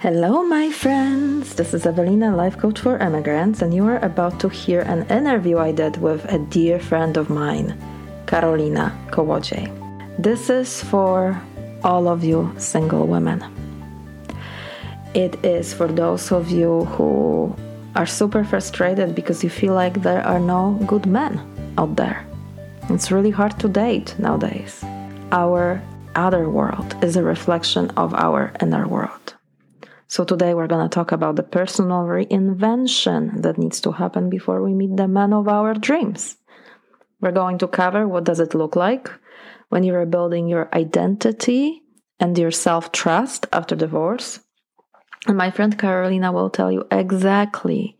[0.00, 1.56] Hello, my friends.
[1.56, 5.58] This is Ewelina, life coach for immigrants, and you are about to hear an interview
[5.58, 7.76] I did with a dear friend of mine,
[8.24, 9.66] Karolina Kołodziej.
[10.16, 11.36] This is for
[11.82, 13.42] all of you single women.
[15.14, 17.52] It is for those of you who
[17.96, 21.40] are super frustrated because you feel like there are no good men
[21.76, 22.24] out there.
[22.88, 24.80] It's really hard to date nowadays.
[25.32, 25.82] Our
[26.14, 29.34] outer world is a reflection of our inner world.
[30.10, 34.62] So, today we're going to talk about the personal reinvention that needs to happen before
[34.62, 36.38] we meet the man of our dreams.
[37.20, 39.10] We're going to cover what does it look like
[39.68, 41.82] when you're building your identity
[42.18, 44.40] and your self-trust after divorce.
[45.26, 47.98] And my friend Karolina will tell you exactly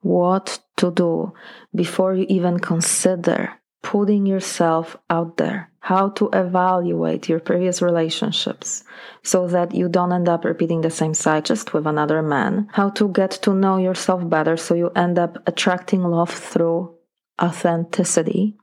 [0.00, 1.32] what to do
[1.74, 8.84] before you even consider putting yourself out there, how to evaluate your previous relationships
[9.22, 12.88] so that you don't end up repeating the same cycle just with another man, how
[12.90, 16.94] to get to know yourself better so you end up attracting love through
[17.40, 18.56] authenticity.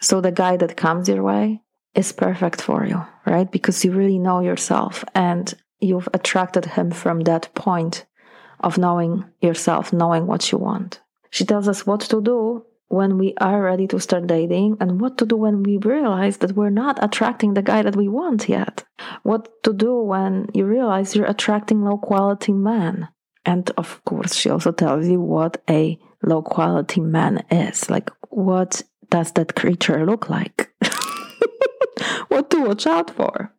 [0.00, 1.62] So the guy that comes your way
[1.94, 3.50] is perfect for you, right?
[3.50, 8.04] Because you really know yourself and you've attracted him from that point
[8.60, 11.00] of knowing yourself, knowing what you want.
[11.30, 15.18] She tells us what to do when we are ready to start dating and what
[15.18, 18.84] to do when we realize that we're not attracting the guy that we want yet.
[19.22, 23.08] What to do when you realize you're attracting low quality men.
[23.44, 27.88] And of course, she also tells you what a low quality man is.
[27.90, 30.70] Like, what does that creature look like?
[32.28, 33.52] what to watch out for?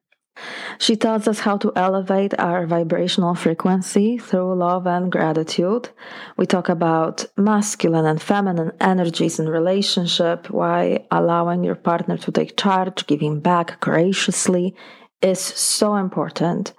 [0.78, 5.90] She tells us how to elevate our vibrational frequency through love and gratitude.
[6.38, 12.58] We talk about masculine and feminine energies in relationship, why allowing your partner to take
[12.58, 14.76] charge, giving back graciously
[15.22, 16.73] is so important.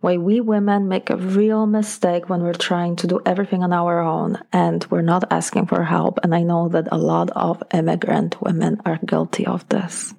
[0.00, 4.00] Why we women make a real mistake when we're trying to do everything on our
[4.00, 6.18] own and we're not asking for help.
[6.22, 10.14] And I know that a lot of immigrant women are guilty of this.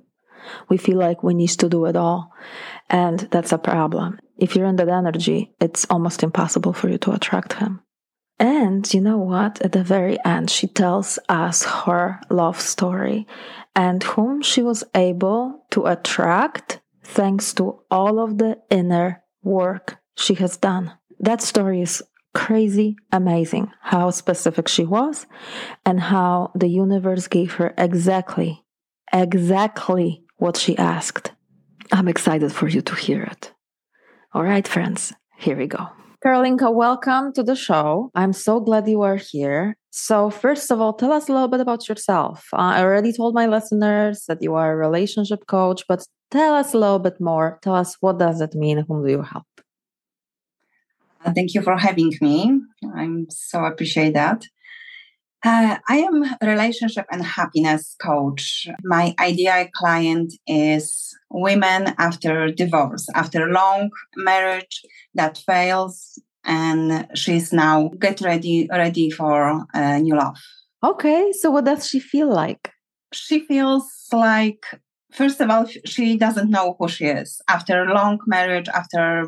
[0.69, 2.31] We feel like we need to do it all.
[2.89, 4.19] And that's a problem.
[4.37, 7.81] If you're in that energy, it's almost impossible for you to attract him.
[8.39, 9.61] And you know what?
[9.61, 13.25] At the very end, she tells us her love story
[13.75, 20.35] and whom she was able to attract thanks to all of the inner work she
[20.35, 20.93] has done.
[21.19, 22.03] That story is
[22.37, 25.25] crazy amazing how specific she was
[25.83, 28.63] and how the universe gave her exactly,
[29.11, 31.31] exactly what she asked.
[31.91, 33.53] I'm excited for you to hear it.
[34.33, 35.87] All right, friends, here we go.
[36.23, 38.11] Karolinka, welcome to the show.
[38.15, 39.77] I'm so glad you are here.
[39.91, 42.47] So, first of all, tell us a little bit about yourself.
[42.53, 46.73] Uh, I already told my listeners that you are a relationship coach, but tell us
[46.73, 47.59] a little bit more.
[47.61, 48.83] Tell us what does it mean?
[48.87, 49.45] Whom do you help?
[51.33, 52.61] Thank you for having me.
[52.95, 54.45] I'm so appreciate that.
[55.45, 58.67] Uh, I am a relationship and happiness coach.
[58.83, 64.81] My ideal client is women after divorce, after a long marriage
[65.13, 70.37] that fails, and she's now get ready ready for a new love.
[70.83, 72.71] Okay, so what does she feel like?
[73.13, 74.65] She feels like
[75.11, 79.25] first of all she doesn't know who she is after a long marriage after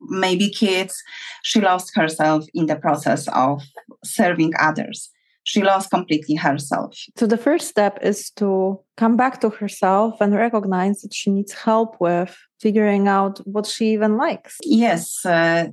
[0.00, 1.02] maybe kids
[1.42, 3.62] she lost herself in the process of
[4.04, 5.11] serving others
[5.44, 6.96] she lost completely herself.
[7.16, 11.52] So the first step is to come back to herself and recognize that she needs
[11.52, 14.58] help with figuring out what she even likes.
[14.62, 15.24] Yes.
[15.24, 15.68] Uh,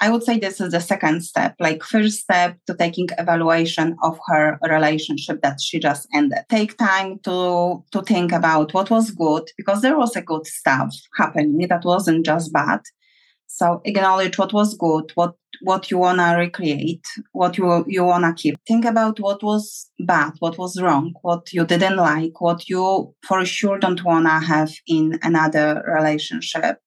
[0.00, 4.18] I would say this is the second step, like first step to taking evaluation of
[4.26, 6.44] her relationship that she just ended.
[6.48, 10.94] Take time to to think about what was good because there was a good stuff
[11.16, 12.80] happening that wasn't just bad.
[13.46, 18.56] So acknowledge what was good, what what you wanna recreate, what you you wanna keep.
[18.66, 23.44] Think about what was bad, what was wrong, what you didn't like, what you for
[23.44, 26.80] sure don't wanna have in another relationship.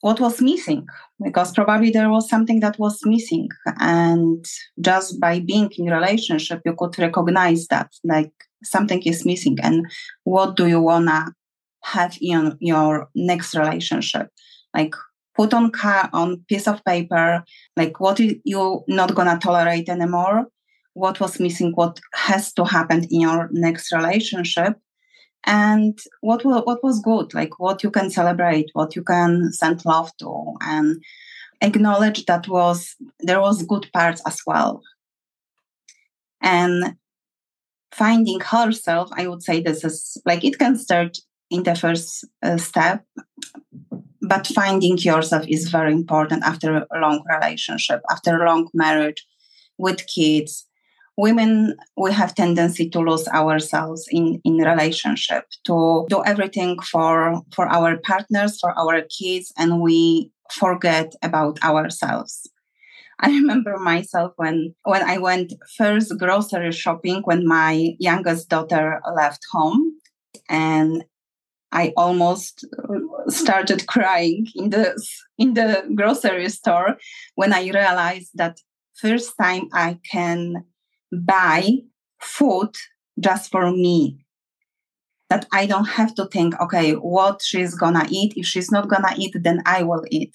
[0.00, 0.86] What was missing?
[1.22, 3.48] Because probably there was something that was missing,
[3.80, 4.44] and
[4.80, 8.32] just by being in relationship, you could recognize that like
[8.62, 9.86] something is missing, and
[10.24, 11.32] what do you wanna
[11.84, 14.28] have in your next relationship?
[14.74, 14.94] Like
[15.36, 17.44] put on car on piece of paper
[17.76, 20.46] like what you're not gonna tolerate anymore.
[20.94, 24.78] What was missing what has to happen in your next relationship.
[25.44, 30.10] And what what was good like what you can celebrate what you can send love
[30.18, 31.02] to and
[31.60, 34.82] acknowledge that was there was good parts as well.
[36.40, 36.96] And
[37.92, 41.16] finding herself i would say this is like it can start
[41.50, 43.04] in the first uh, step
[44.26, 49.26] but finding yourself is very important after a long relationship after a long marriage
[49.78, 50.66] with kids.
[51.16, 57.66] Women we have tendency to lose ourselves in in relationship to do everything for for
[57.68, 62.50] our partners for our kids and we forget about ourselves.
[63.18, 69.42] I remember myself when when i went first grocery shopping when my youngest daughter left
[69.50, 69.80] home
[70.50, 71.02] and
[71.72, 74.96] I almost uh, started crying in the
[75.38, 76.96] in the grocery store
[77.34, 78.60] when I realized that
[78.94, 80.64] first time I can
[81.12, 81.70] buy
[82.20, 82.70] food
[83.20, 84.18] just for me.
[85.30, 88.34] That I don't have to think, okay, what she's gonna eat.
[88.36, 90.34] If she's not gonna eat, then I will eat.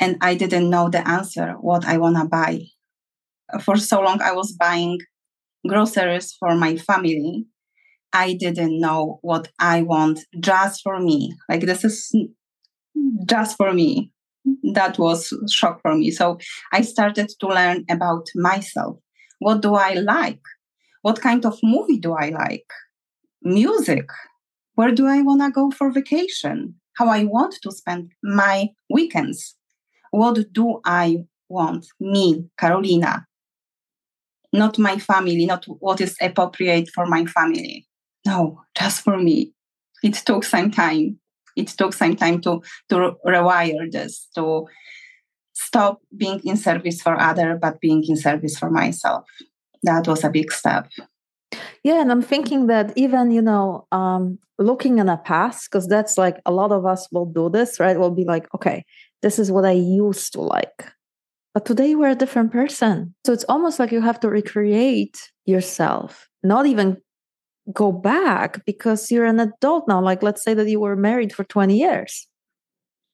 [0.00, 2.66] And I didn't know the answer, what I wanna buy.
[3.62, 4.98] For so long, I was buying
[5.66, 7.46] groceries for my family.
[8.12, 11.34] I didn't know what I want just for me.
[11.48, 12.14] Like, this is
[13.26, 14.12] just for me.
[14.74, 16.10] That was shock for me.
[16.10, 16.38] So
[16.72, 18.98] i started to learn about myself.
[19.40, 20.40] What do i like?
[21.02, 22.66] What kind of movie do i like?
[23.42, 24.06] Music.
[24.74, 26.74] Where do i want to go for vacation?
[26.94, 29.54] How i want to spend my weekends.
[30.10, 31.18] What do i
[31.48, 31.86] want?
[32.00, 33.24] Me Karolina.
[34.52, 37.87] Not my family not what is appropriate for my family
[38.28, 39.52] no just for me.
[40.02, 41.18] It took some time.
[41.56, 42.52] It took some time to
[42.90, 42.96] to
[43.26, 44.66] rewire this to
[45.54, 49.24] stop being in service for other but being in service for myself.
[49.82, 50.84] That was a big step.
[51.82, 56.18] Yeah and i'm thinking that even you know um looking in the past because that's
[56.18, 57.98] like a lot of us will do this right?
[57.98, 58.84] We'll be like okay
[59.24, 60.78] this is what i used to like.
[61.54, 63.14] But today we're a different person.
[63.24, 65.16] So it's almost like you have to recreate
[65.46, 66.88] yourself not even
[67.72, 70.00] go back because you're an adult now.
[70.00, 72.26] Like, let's say that you were married for 20 years.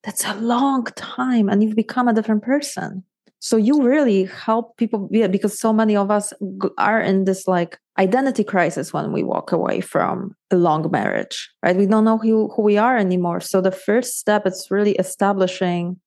[0.02, 3.04] That's a long time and you've become a different person.
[3.40, 6.32] So you really help people yeah, because so many of us
[6.78, 11.76] are in this like identity crisis when we walk away from a long marriage, right?
[11.76, 13.40] We don't know who, who we are anymore.
[13.40, 16.00] So the first step is really establishing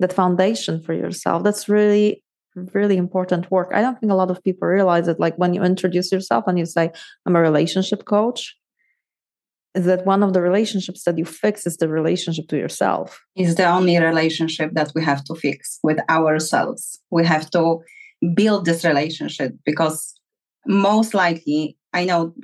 [0.00, 1.42] that foundation for yourself.
[1.42, 2.23] That's really
[2.72, 3.70] really important work.
[3.72, 5.20] I don't think a lot of people realize it.
[5.20, 6.90] Like when you introduce yourself and you say,
[7.26, 8.56] I'm a relationship coach,
[9.74, 13.20] is that one of the relationships that you fix is the relationship to yourself.
[13.36, 17.00] Is the only relationship that we have to fix with ourselves.
[17.10, 17.80] We have to
[18.34, 20.14] build this relationship because
[20.66, 22.34] most likely, I know,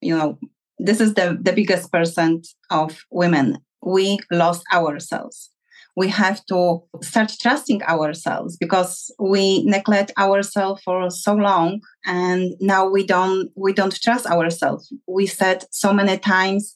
[0.00, 0.38] you know,
[0.78, 3.58] this is the, the biggest percent of women.
[3.82, 5.50] We lost ourselves
[5.98, 12.88] we have to start trusting ourselves because we neglect ourselves for so long and now
[12.88, 16.74] we don't we don't trust ourselves we said so many times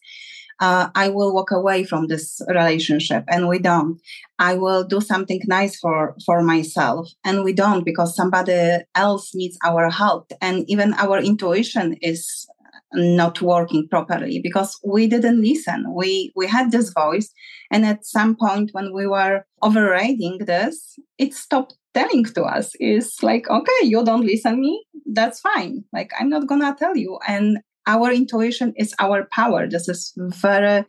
[0.60, 4.00] uh, I will walk away from this relationship, and we don't.
[4.38, 8.60] I will do something nice for for myself, and we don't because somebody
[8.94, 12.46] else needs our help, and even our intuition is
[12.94, 15.86] not working properly because we didn't listen.
[15.94, 17.30] We we had this voice
[17.70, 22.72] and at some point when we were overriding this it stopped telling to us.
[22.78, 25.84] It's like okay you don't listen me that's fine.
[25.92, 27.18] Like i'm not gonna tell you.
[27.26, 29.68] And our intuition is our power.
[29.68, 30.84] This is very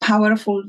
[0.00, 0.62] powerful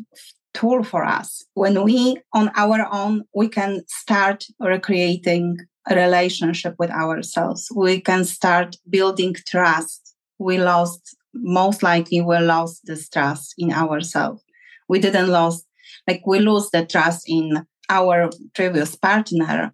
[0.54, 1.44] tool for us.
[1.54, 5.58] When we on our own we can start recreating
[5.90, 7.72] a relationship with ourselves.
[7.76, 10.07] We can start building trust
[10.40, 14.44] we lost most likely we lost this trust in ourselves.
[14.90, 15.64] We didn't lose
[16.08, 19.74] like we lose the trust in our previous partner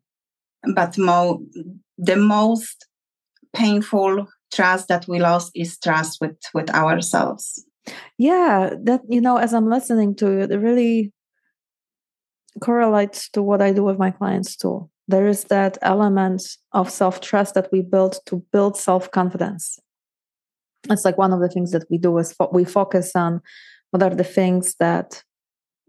[0.76, 2.88] but the most
[3.54, 7.66] painful trust that we lost is trust with with ourselves.
[8.18, 11.12] Yeah that you know as i'm listening to it it really
[12.62, 14.90] correlates to what i do with my clients too.
[15.08, 19.80] There is that element of self trust that we build to build self confidence
[20.90, 23.42] it's like one of the things that we do is fo- we focus on
[23.92, 25.24] what are the things that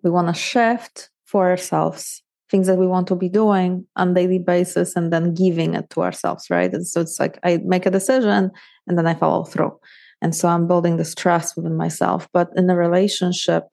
[0.03, 4.39] we want to shift for ourselves things that we want to be doing on daily
[4.39, 6.73] basis and then giving it to ourselves right?
[6.73, 8.51] And so it's like i make a decision
[8.87, 9.77] and then i follow through.
[10.23, 12.29] And so i'm building this trust within myself.
[12.33, 13.65] But in the relationship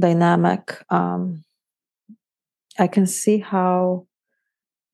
[0.00, 1.44] dynamic um,
[2.78, 4.06] i can see how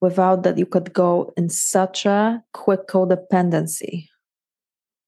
[0.00, 4.08] without that you could go in such a quick codependency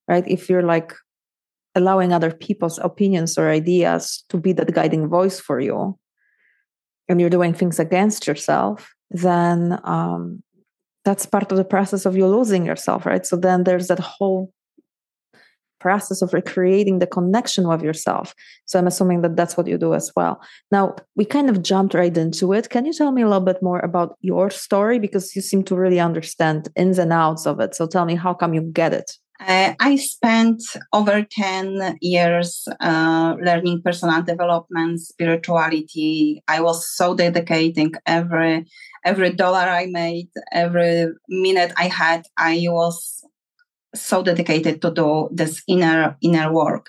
[0.09, 0.25] right?
[0.27, 0.95] If you're like
[1.75, 5.99] allowing other people's opinions or ideas to be that guiding voice for you,
[7.09, 10.43] and you're doing things against yourself, then um,
[11.05, 13.25] that's part of the process of you losing yourself, right?
[13.25, 14.53] So then there's that whole
[15.81, 18.35] process of recreating the connection with yourself.
[18.67, 20.41] So I'm assuming that that's what you do as well.
[20.71, 22.69] Now, we kind of jumped right into it.
[22.69, 24.99] Can you tell me a little bit more about your story?
[24.99, 27.75] Because you seem to really understand ins and outs of it.
[27.75, 29.13] So tell me, how come you get it?
[29.41, 36.43] Uh, I spent over 10 years uh, learning personal development, spirituality.
[36.49, 38.67] I was so dedicating every
[39.05, 43.25] every dollar I made, every minute I had, I was
[43.95, 46.87] so dedicated to do this inner inner work.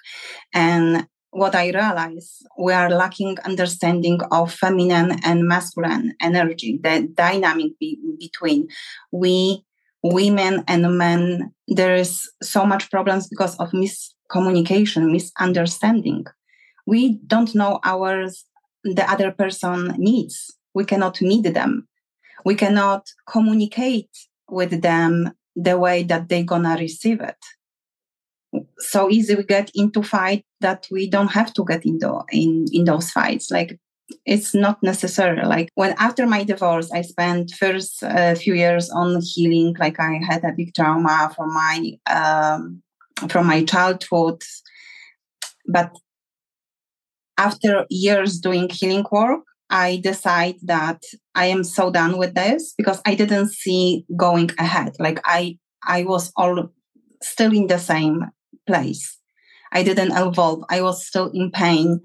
[0.54, 7.78] And what I realized, we are lacking understanding of feminine and masculine energy, the dynamic
[7.80, 8.68] be- between
[9.12, 9.64] we
[10.04, 11.54] women and men.
[11.68, 16.26] There is so much problems because of miscommunication, misunderstanding.
[16.88, 18.46] We don't know ours
[18.84, 20.56] the other person needs.
[20.74, 21.88] We cannot meet them.
[22.46, 24.10] We cannot communicate
[24.50, 27.36] with them the way that they're gonna receive it
[28.80, 32.86] so easy we get into fight that we don't have to get into in in
[32.86, 33.80] those fights like
[34.26, 35.46] it's not necessary.
[35.46, 39.76] Like when after my divorce i spent first uh, few years on healing.
[39.80, 42.82] Like i had a big trauma from my um,
[43.30, 44.42] from my childhood.
[45.68, 45.92] But
[47.38, 51.02] after years doing healing work i decide that
[51.36, 54.94] i am so done with this because i didn't see going ahead.
[55.00, 56.72] Like i i was all
[57.22, 58.26] still in the same
[58.66, 59.18] place.
[59.72, 60.64] I didn't evolve.
[60.70, 62.02] I was still in pain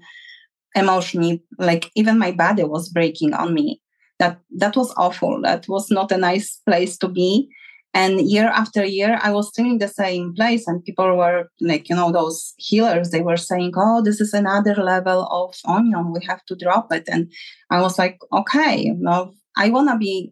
[0.75, 1.41] emotionally.
[1.57, 3.81] Like even my body was breaking on me.
[4.19, 5.41] That that was awful.
[5.41, 7.49] That was not a nice place to be.
[7.93, 11.87] And year after year, I was still in the same place, and people were like,
[11.89, 13.11] you know, those healers.
[13.11, 16.11] They were saying, "Oh, this is another level of onion.
[16.13, 17.31] We have to drop it." And
[17.69, 20.31] I was like, "Okay, you I wanna be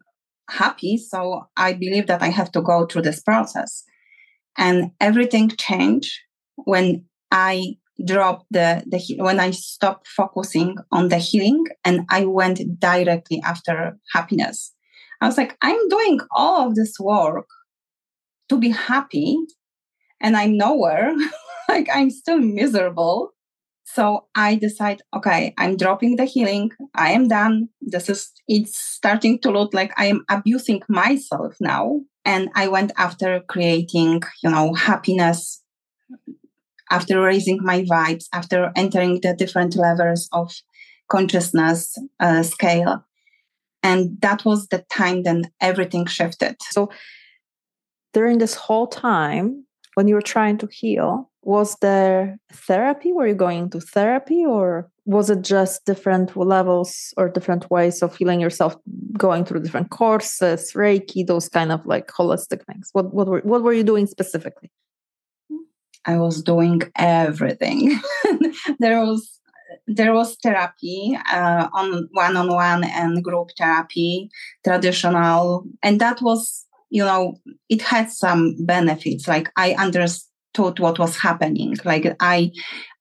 [0.50, 3.84] happy, so I believe that I have to go through this process."
[4.58, 6.12] and everything changed
[6.56, 12.80] when I dropped the, the when I stopped focusing on the healing and I went
[12.80, 14.74] directly after happiness.
[15.22, 17.48] I was like, I'm doing all of this work
[18.50, 19.38] to be happy
[20.20, 21.14] and I'm nowhere.
[21.70, 23.32] like I'm still miserable.
[23.86, 26.72] So I decide, okay, I'm dropping the healing.
[26.96, 27.70] I am done.
[27.82, 32.92] This is it's starting to look like I am abusing myself now and i went
[32.98, 35.63] after creating you know happiness
[36.94, 40.54] after raising my vibes after entering the different levels of
[41.10, 43.04] consciousness uh, scale.
[43.82, 46.56] And that was the time then everything shifted.
[46.62, 46.92] So
[48.14, 53.12] during this whole time when you were trying to heal was there therapy?
[53.12, 58.16] Were you going to therapy or was it just different levels or different ways of
[58.16, 58.78] healing yourself
[59.18, 62.90] going through different courses reiki those kind of like holistic things?
[62.94, 64.70] What what were, what were you doing specifically
[66.06, 68.00] i was doing everything
[68.80, 69.40] there was
[69.88, 74.30] there was therapy uh, on one-on-one and group therapy
[74.64, 77.36] traditional and that was you know
[77.70, 82.52] it had some benefits like i understood what was happening like i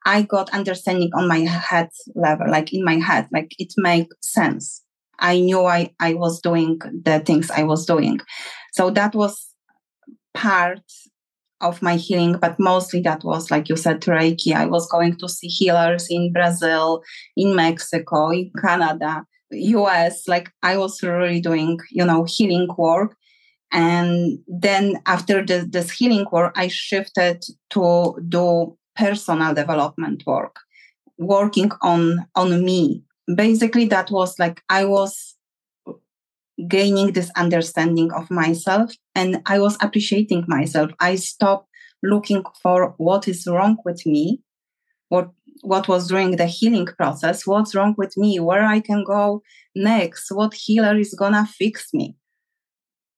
[0.05, 4.83] I got understanding on my head level, like in my head, like it made sense.
[5.19, 8.21] I knew I, I was doing the things I was doing.
[8.73, 9.49] So that was
[10.35, 10.81] part
[11.63, 14.55] of my healing, but mostly that was, like you said, Reiki.
[14.55, 17.03] I was going to see healers in Brazil,
[17.37, 20.29] in Mexico, in Canada, US.
[20.29, 23.17] Like I was really doing, you know, healing work.
[23.73, 30.57] And then after the, this healing work, I shifted to do personal development work,
[31.19, 33.03] working on on me.
[33.35, 35.32] Basically, that was like I was
[36.69, 40.91] gaining this understanding of myself and I was appreciating myself.
[41.01, 41.69] I stopped
[42.03, 44.41] looking for what is wrong with me,
[45.09, 45.31] what
[45.63, 49.43] what was during the healing process, what's wrong with me, where I can go
[49.77, 52.17] next, what healer is gonna fix me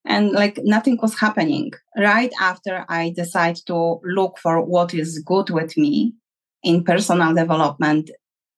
[0.04, 5.50] and like nothing was happening right after i decided to look for what is good
[5.50, 6.12] with me
[6.62, 8.10] in personal development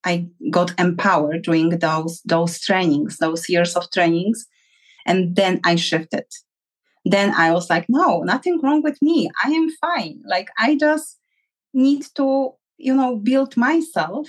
[0.04, 4.46] i got empowered during those those trainings those years of trainings
[5.06, 6.26] and then i shifted.
[7.04, 9.30] Then i was like no nothing wrong with me.
[9.44, 10.22] I am fine.
[10.26, 11.18] Like i just
[11.72, 14.28] need to you know build myself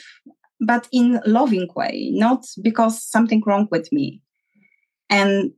[0.59, 4.21] but in loving way not because something wrong with me.
[5.09, 5.51] And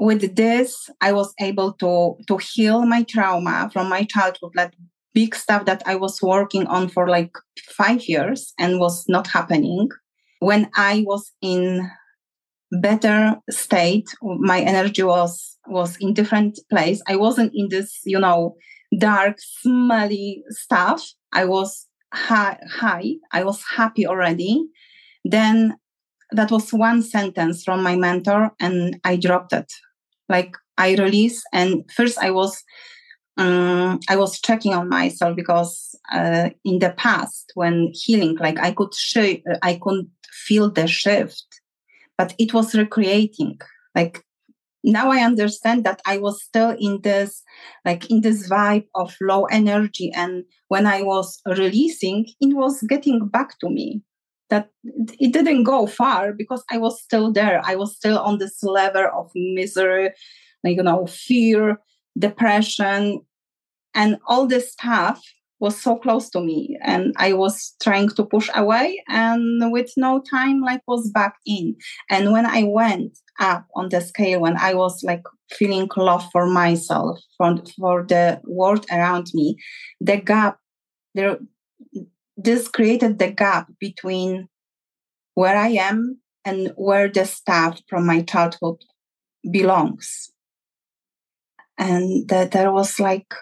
[0.00, 4.72] with this i was able to to heal my trauma from my childhood like
[5.12, 7.32] big stuff that i was working on for like
[7.68, 9.88] five years and was not happening.
[10.38, 11.90] When i was in
[12.72, 18.54] better state my energy was was in different place i wasn't in this you know
[18.98, 21.06] dark, smelly stuff.
[21.32, 23.14] I was high, high.
[23.32, 24.64] I was happy already.
[25.24, 25.76] Then
[26.32, 29.72] that was one sentence from my mentor, and I dropped it.
[30.28, 32.62] Like I release and first I was
[33.36, 38.72] um, I was checking on myself because uh, in the past when healing, like I
[38.72, 41.44] could sh- I could feel the shift,
[42.20, 43.58] but it was recreating.
[43.94, 44.22] Like
[44.84, 47.42] now I understand that I was still in this,
[47.86, 53.26] like in this vibe of low energy, and when I was releasing, it was getting
[53.28, 54.02] back to me.
[54.50, 54.68] That
[55.18, 57.62] it didn't go far because I was still there.
[57.64, 60.10] I was still on this level of misery,
[60.62, 61.80] like you know, fear,
[62.18, 63.20] depression,
[63.94, 65.22] and all this stuff
[65.60, 70.22] was so close to me and i was trying to push away and with no
[70.30, 71.76] time like was back in.
[72.08, 76.46] And when i went up on the scale when i was like feeling love for
[76.46, 79.56] myself for, for the world around me
[80.00, 80.58] the gap
[81.14, 81.38] there
[82.36, 84.48] this created the gap between
[85.34, 88.76] where i am and where the stuff from my childhood
[89.48, 90.30] belongs.
[91.78, 93.32] And that there was like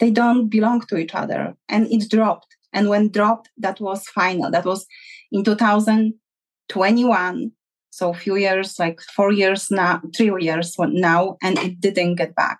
[0.00, 1.54] they don't belong to each other.
[1.68, 2.56] And it dropped.
[2.72, 4.50] And when dropped that was final.
[4.50, 4.86] That was
[5.30, 7.52] in 2021
[7.90, 12.34] so a few years like four years now three years now and it didn't get
[12.34, 12.58] back.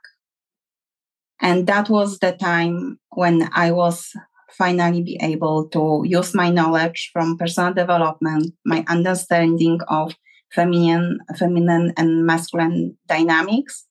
[1.40, 4.12] And that was the time when i was
[4.56, 10.14] finally be able to use my knowledge from personal development my understanding of
[10.52, 13.84] feminine feminine and masculine dynamics.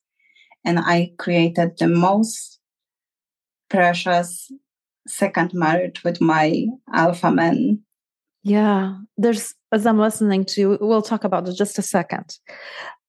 [0.64, 2.53] And i created the most
[3.68, 4.50] precious
[5.06, 7.80] second marriage with my alpha man.
[8.42, 12.38] Yeah, there's, as I'm listening to you, we'll talk about it just a second.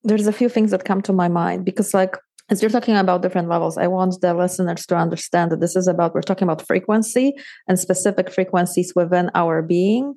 [0.03, 2.15] There's a few things that come to my mind because, like,
[2.49, 5.87] as you're talking about different levels, I want the listeners to understand that this is
[5.87, 7.33] about, we're talking about frequency
[7.67, 10.13] and specific frequencies within our being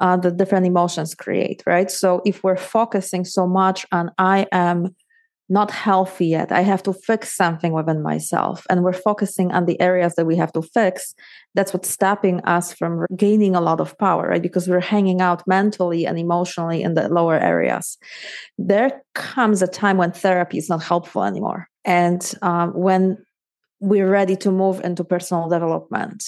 [0.00, 1.90] uh, different emotions create, right?
[1.90, 4.94] So if we're focusing so much on, I am
[5.48, 6.50] not healthy yet.
[6.50, 8.66] I have to fix something within myself.
[8.68, 11.14] And we're focusing on the areas that we have to fix.
[11.54, 14.42] That's what's stopping us from gaining a lot of power, right?
[14.42, 17.96] Because we're hanging out mentally and emotionally in the lower areas.
[18.58, 21.68] There comes a time when therapy is not helpful anymore.
[21.84, 23.18] And um, when
[23.80, 26.24] we're ready to move into personal development,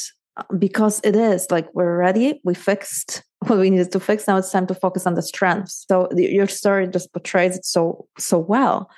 [0.58, 4.26] because it is like we're ready, we fixed what we needed to fix.
[4.26, 5.84] Now it's time to focus on the strengths.
[5.88, 8.90] So the, your story just portrays it so so well.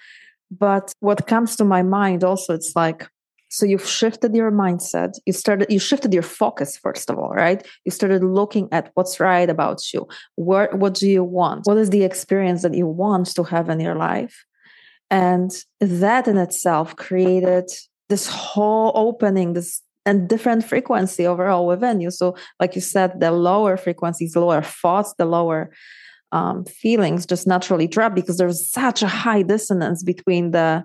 [0.50, 3.08] But what comes to my mind also, it's like
[3.52, 5.18] so you've shifted your mindset.
[5.26, 7.66] You started you shifted your focus first of all, right?
[7.84, 10.06] You started looking at what's right about you.
[10.36, 11.66] Where what do you want?
[11.66, 14.44] What is the experience that you want to have in your life?
[15.10, 17.68] And that in itself created
[18.08, 22.10] this whole opening, this and different frequency overall within you.
[22.10, 25.70] So, like you said, the lower frequencies, lower thoughts, the lower
[26.32, 30.84] um, feelings just naturally drop because there's such a high dissonance between the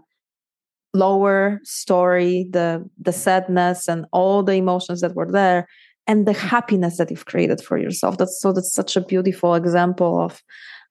[0.93, 5.67] lower story, the the sadness, and all the emotions that were there,
[6.07, 8.17] and the happiness that you've created for yourself.
[8.17, 10.41] That's so that's such a beautiful example of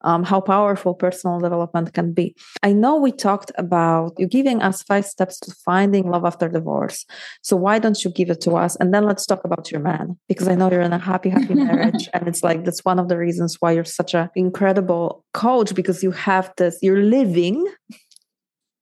[0.04, 2.36] um, how powerful personal development can be.
[2.62, 7.04] I know we talked about you giving us five steps to finding love after divorce.
[7.42, 8.76] So why don't you give it to us?
[8.76, 11.54] And then let's talk about your man, because I know you're in a happy, happy
[11.68, 12.08] marriage.
[12.12, 16.02] and it's like, that's one of the reasons why you're such an incredible coach, because
[16.02, 17.66] you have this, you're living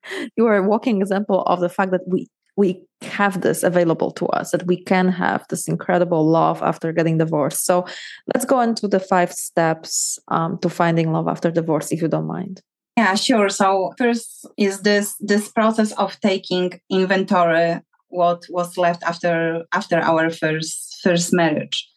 [0.37, 4.27] you are a walking example of the fact that we we have this available to
[4.27, 7.65] us that we can have this incredible love after getting divorced.
[7.65, 7.87] So
[8.33, 12.27] let's go into the five steps um, to finding love after divorce if you don't
[12.27, 12.63] mind.
[12.97, 13.49] Yeah sure.
[13.49, 20.31] So first is this this process of taking inventory what was left after after our
[20.31, 21.89] first first marriage.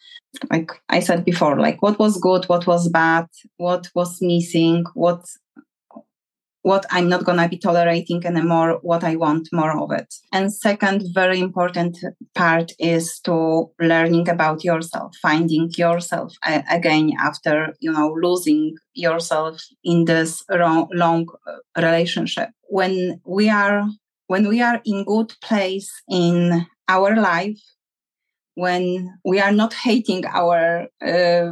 [0.51, 5.23] Like i said before like what was good what was bad what was missing what
[6.65, 10.11] what I'm not going to be tolerating anymore, what I want more of it.
[10.33, 11.95] And second, very important
[12.33, 16.33] part is to learning about yourself, finding yourself
[16.71, 22.49] again after, you know, losing yourself in this long, long uh, relationship.
[22.67, 23.83] When we are,
[24.25, 27.61] when we are in good place in our life,
[28.55, 31.51] when we are not hating our uh,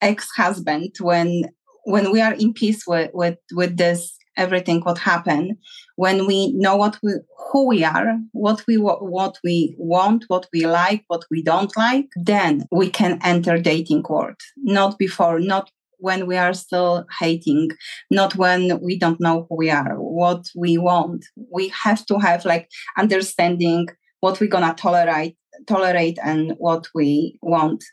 [0.00, 1.50] ex-husband, when
[1.84, 5.58] when we are in peace with with, with this everything what happened
[5.96, 7.12] when we know what we
[7.50, 12.08] who we are what we what we want what we like what we don't like
[12.16, 15.70] then we can enter dating world not before not
[16.02, 17.70] when we are still hating,
[18.10, 21.24] not when we don't know who we are, what we want.
[21.36, 22.68] We have to have like
[22.98, 23.86] understanding
[24.18, 25.36] what we're gonna tolerate,
[25.68, 27.84] tolerate, and what we want,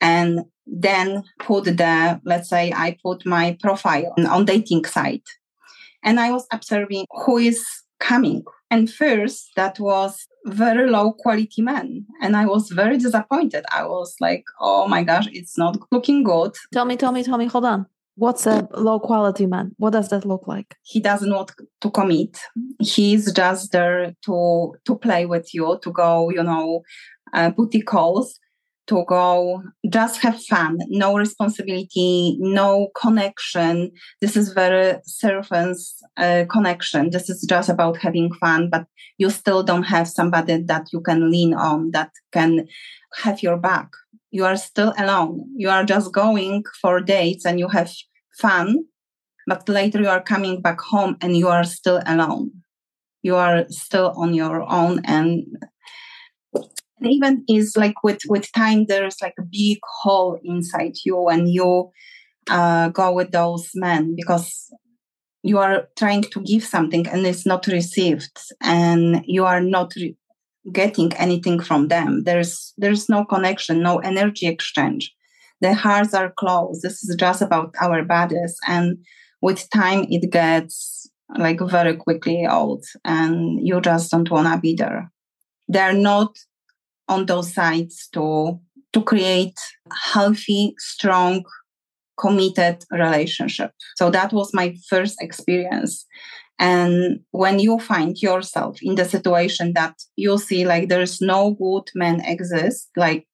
[0.00, 5.28] and then put the let's say I put my profile on dating site,
[6.02, 7.64] and I was observing who is
[8.00, 8.44] coming.
[8.70, 12.04] And first, that was very low quality man.
[12.20, 13.64] And I was very disappointed.
[13.72, 16.54] I was like, oh my gosh, it's not looking good.
[16.72, 17.86] Tell me, tell me, tell me, hold on.
[18.16, 19.74] What's a low quality man?
[19.78, 20.74] What does that look like?
[20.82, 22.36] He doesn't want to commit.
[22.80, 26.82] He's just there to to play with you, to go, you know,
[27.32, 28.38] uh, booty calls
[28.88, 33.92] to go just have fun no responsibility no connection.
[34.20, 37.10] This is very surface uh, connection.
[37.10, 38.86] This is just about having fun but
[39.18, 42.66] you still don't have somebody that you can lean on that can
[43.22, 43.88] have your back.
[44.30, 45.44] You are still alone.
[45.56, 47.92] You are just going for dates and you have
[48.40, 48.84] fun
[49.46, 52.52] but later you are coming back home and you are still alone.
[53.22, 55.44] You are still on your own and
[57.00, 61.48] and even is like with with time there's like a big hole inside you and
[61.48, 61.90] you
[62.50, 64.72] uh, go with those men because
[65.42, 70.16] you are trying to give something and it's not received and you are not re-
[70.72, 72.24] getting anything from them.
[72.24, 75.14] There's there's no connection no energy exchange.
[75.60, 76.82] The hearts are closed.
[76.82, 78.98] This is just about our bodies and
[79.40, 84.74] with time it gets like very quickly old and you just don't want to be
[84.74, 85.10] there.
[85.68, 86.36] They're not
[87.08, 88.60] on those sites to
[88.92, 89.58] to create
[90.12, 91.44] healthy, strong,
[92.18, 93.72] committed relationship.
[93.96, 96.06] So that was my first experience.
[96.58, 101.84] And when you find yourself in the situation that you see like there's no good
[101.94, 103.26] men exist, like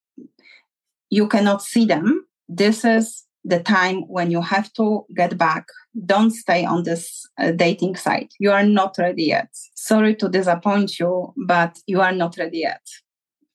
[1.08, 5.66] you cannot see them, this is the time when you have to get back.
[6.04, 8.34] Don't stay on this uh, dating site.
[8.38, 9.48] You are not ready yet.
[9.74, 12.80] Sorry to disappoint you, but you are not ready yet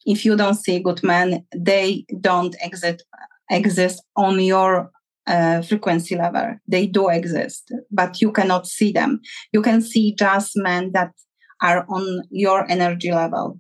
[0.06, 3.04] if you don't see good men, they don't exist
[3.52, 4.92] exist on your
[5.28, 6.56] uh, frequency level.
[6.68, 9.22] They do exist, but you cannot see them.
[9.52, 11.12] You can see just men that
[11.62, 13.60] are on your energy level.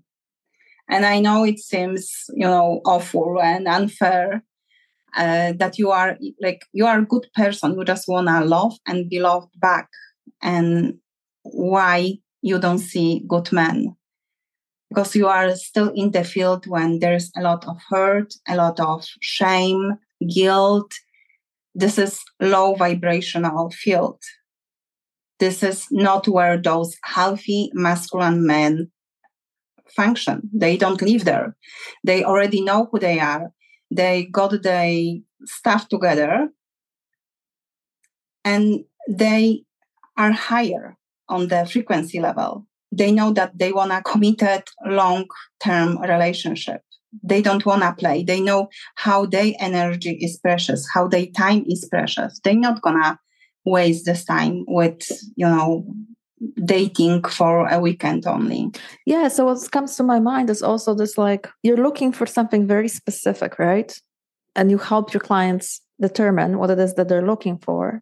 [0.89, 4.43] And I know it seems, you know, awful and unfair
[5.15, 7.77] uh, that you are like you are a good person.
[7.77, 9.87] You just wanna love and be loved back.
[10.41, 10.95] And
[11.43, 13.95] why you don't see good men?
[14.89, 18.79] Because you are still in the field when there's a lot of hurt, a lot
[18.79, 19.97] of shame,
[20.33, 20.91] guilt.
[21.75, 24.21] This is low vibrational field.
[25.39, 28.91] This is not where those healthy masculine men
[29.95, 30.49] function.
[30.53, 31.55] They don't live there.
[32.03, 33.51] They already know who they are.
[33.91, 36.49] They got their stuff together
[38.43, 39.63] and they
[40.17, 40.97] are higher
[41.27, 45.25] on the frequency level they know that they want a committed long
[45.63, 46.81] term relationship.
[47.23, 48.23] They don't want to play.
[48.23, 52.39] They know how their energy is precious how their time is precious.
[52.43, 53.19] They're not gonna
[53.65, 55.85] waste this time with you know
[56.63, 58.71] dating for a weekend only.
[59.05, 62.67] Yeah so what comes to my mind is also this like you're looking for something
[62.67, 63.93] very specific right?
[64.55, 68.01] And you help your clients determine what it is that they're looking for.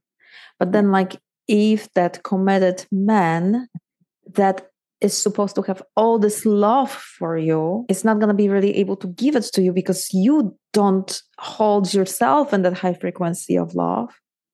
[0.60, 3.68] But then like if that committed man
[4.36, 4.68] that
[5.00, 8.76] is supposed to have all this love for you it's not going to be really
[8.78, 13.56] able to give it to you because you don't hold yourself in that high frequency
[13.58, 14.10] of love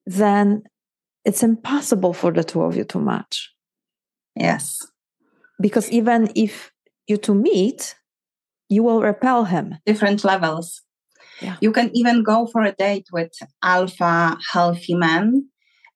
[0.05, 0.63] then
[1.25, 3.53] it's impossible for the two of you to match.
[4.35, 4.79] Yes.
[5.61, 6.71] Because even if
[7.07, 7.95] you two meet
[8.69, 9.75] you will repel him.
[9.85, 10.81] Different levels.
[11.41, 11.57] Yeah.
[11.61, 15.49] you can even go for a date with alpha healthy men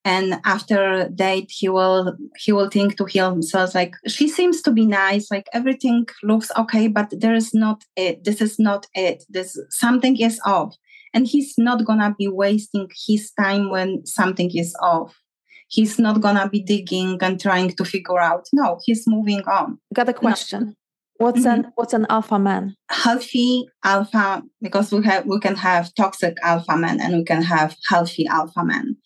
[0.08, 4.86] and after date he will he will think to himself like she seems to be
[4.86, 9.60] nice like everything looks okay but there is not it this is not it this
[9.70, 10.74] something is off
[11.14, 15.14] and he's not gonna be wasting his time when something is off
[15.68, 20.10] he's not gonna be digging and trying to figure out no he's moving on got
[20.10, 20.74] a question no.
[21.20, 21.66] What's mm-hmm.
[21.66, 22.76] an what's an alpha man?
[22.92, 27.76] Healthy alpha because we have we can have toxic alpha men and we can have
[27.90, 28.98] healthy alpha man.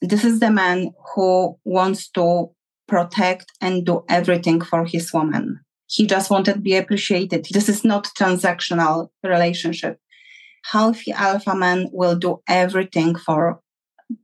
[0.00, 2.50] This is the man who wants to
[2.86, 5.60] protect and do everything for his woman.
[5.86, 7.46] He just wanted to be appreciated.
[7.50, 9.98] This is not transactional relationship.
[10.64, 13.60] Healthy alpha man will do everything for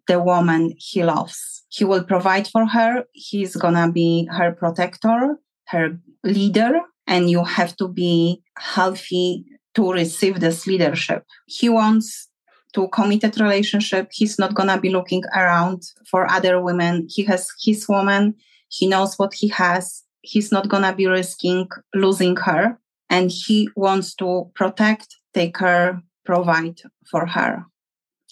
[0.06, 1.64] the woman he loves.
[1.68, 3.04] He will provide for her.
[3.12, 10.40] He's gonna be her protector, her leader, and you have to be healthy to receive
[10.40, 11.24] this leadership.
[11.46, 12.28] He wants
[12.74, 14.10] to committed relationship.
[14.12, 17.06] He's not gonna be looking around for other women.
[17.08, 18.34] He has his woman.
[18.68, 20.02] He knows what he has.
[20.22, 22.78] He's not gonna be risking losing her
[23.10, 27.64] and he wants to protect take care provide for her.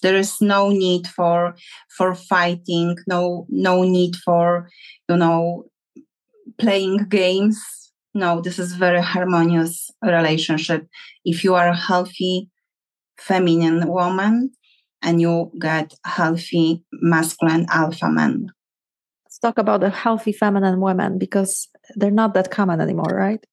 [0.03, 1.55] There is no need for
[1.97, 4.69] for fighting no no need for
[5.09, 5.67] you know
[6.59, 7.59] playing games.
[8.15, 10.89] No this is very harmonious relationship.
[11.25, 12.51] If you are healthy
[13.27, 14.51] feminine woman
[15.03, 18.47] and you get healthy masculine alpha man.
[19.25, 23.45] Let's talk about the healthy feminine women because they're not that common anymore right?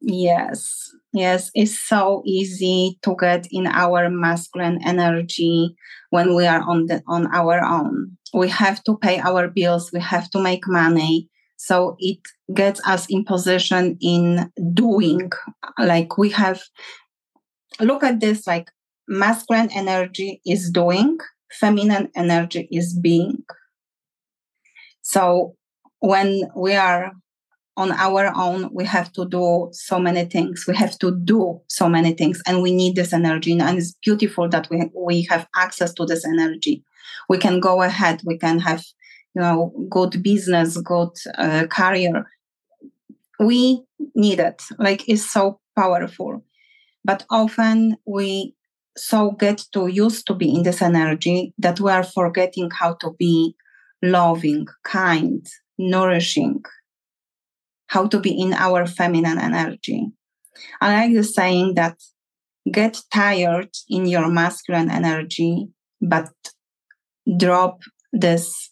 [0.00, 0.90] Yes.
[1.12, 5.74] Yes it's so easy to get in our masculine energy
[6.10, 8.16] when we are on the on our own.
[8.34, 12.18] We have to pay our bills we have to make money so it
[12.54, 15.30] gets us in position in doing.
[15.78, 16.62] Like we have
[17.80, 18.70] look at this like
[19.08, 21.18] masculine energy is doing
[21.50, 23.42] feminine energy is being.
[25.02, 25.56] So
[26.00, 27.12] when we are
[27.76, 30.64] on our own we have to do so many things.
[30.66, 33.52] We have to do so many things and we need this energy.
[33.52, 36.84] And it's beautiful that we we have access to this energy.
[37.28, 38.20] We can go ahead.
[38.24, 38.84] We can have
[39.34, 42.26] you know good business good uh, career.
[43.38, 44.60] We need it.
[44.78, 46.44] Like it's so powerful.
[47.04, 48.56] But often we
[48.98, 53.12] so get to used to be in this energy that we are forgetting how to
[53.18, 53.54] be
[54.02, 55.46] loving kind
[55.78, 56.62] nourishing
[57.88, 60.06] how to be in our feminine energy.
[60.80, 61.96] I like the saying that
[62.70, 65.68] get tired in your masculine energy,
[66.00, 66.28] but
[67.38, 67.80] drop
[68.12, 68.70] this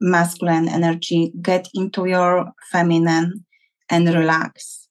[0.00, 3.44] masculine energy, get into your feminine
[3.90, 4.83] and relax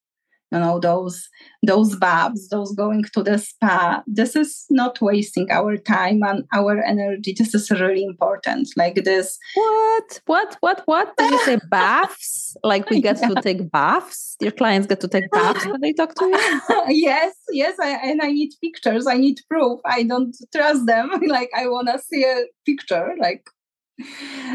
[0.54, 1.30] you know those
[1.66, 4.04] those baths those going to the spa.
[4.06, 7.34] This is not wasting our time and our energy.
[7.38, 8.70] This is really important.
[8.78, 9.40] Like this.
[9.56, 10.22] What?
[10.26, 10.58] What?
[10.60, 10.82] What?
[10.86, 11.18] What?
[11.18, 12.56] Did you say baths?
[12.64, 13.30] Like we get yeah.
[13.30, 14.36] to take baths?
[14.40, 16.62] Your clients get to take baths when they talk to you?
[16.90, 19.08] Yes yes I, and i need pictures.
[19.08, 19.80] I need proof.
[19.86, 21.10] I don't trust them.
[21.28, 23.44] Like i want to see a picture like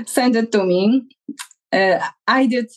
[0.06, 1.08] send it to me.
[1.72, 2.70] Uh, i did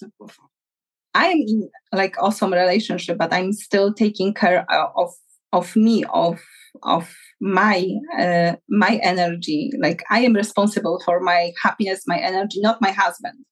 [1.13, 5.13] I'm in like awesome relationship, but I'm still taking care of
[5.53, 6.39] of me, of
[6.83, 9.71] of my uh, my energy.
[9.79, 13.45] Like I am responsible for my happiness, my energy, not my husband.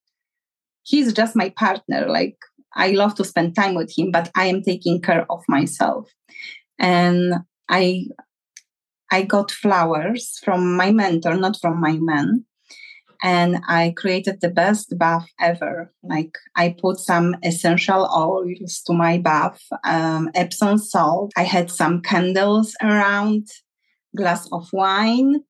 [0.84, 2.08] He's just my partner.
[2.08, 2.38] Like
[2.76, 6.10] I love to spend time with him, but I am taking care of myself.
[6.80, 7.34] And
[7.70, 8.06] I
[9.12, 12.46] I got flowers from my mentor, not from my man
[13.22, 15.92] and I created the best bath ever.
[16.04, 21.32] Like I put some essential oils to my bath, um, Epsom salt.
[21.36, 23.48] I had some candles around,
[24.16, 25.42] glass of wine,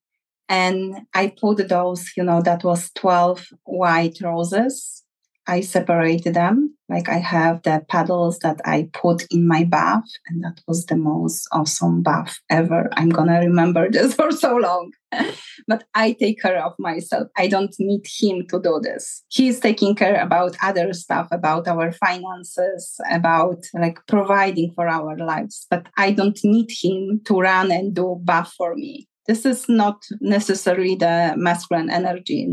[0.48, 2.12] and I put those.
[2.18, 5.04] You know, that was twelve white roses
[5.50, 6.76] I separated them.
[6.90, 10.96] Like I have the paddles that I put in my bath, and that was the
[10.96, 12.88] most awesome bath ever.
[12.94, 14.92] I'm gonna remember this for so long.
[15.68, 17.30] but I take care of myself.
[17.36, 19.24] I don't need him to do this.
[19.30, 25.66] He's taking care about other stuff, about our finances, about like providing for our lives.
[25.70, 30.04] But I don't need him to run and do bath for me this is not
[30.22, 32.48] necessarily the masculine energy.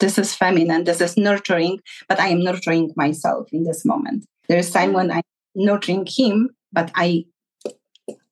[0.00, 4.24] This is feminine, this is nurturing, but I am nurturing myself in this moment.
[4.48, 4.94] There is time mm.
[4.94, 5.22] when I'm
[5.54, 7.24] nurturing him, but I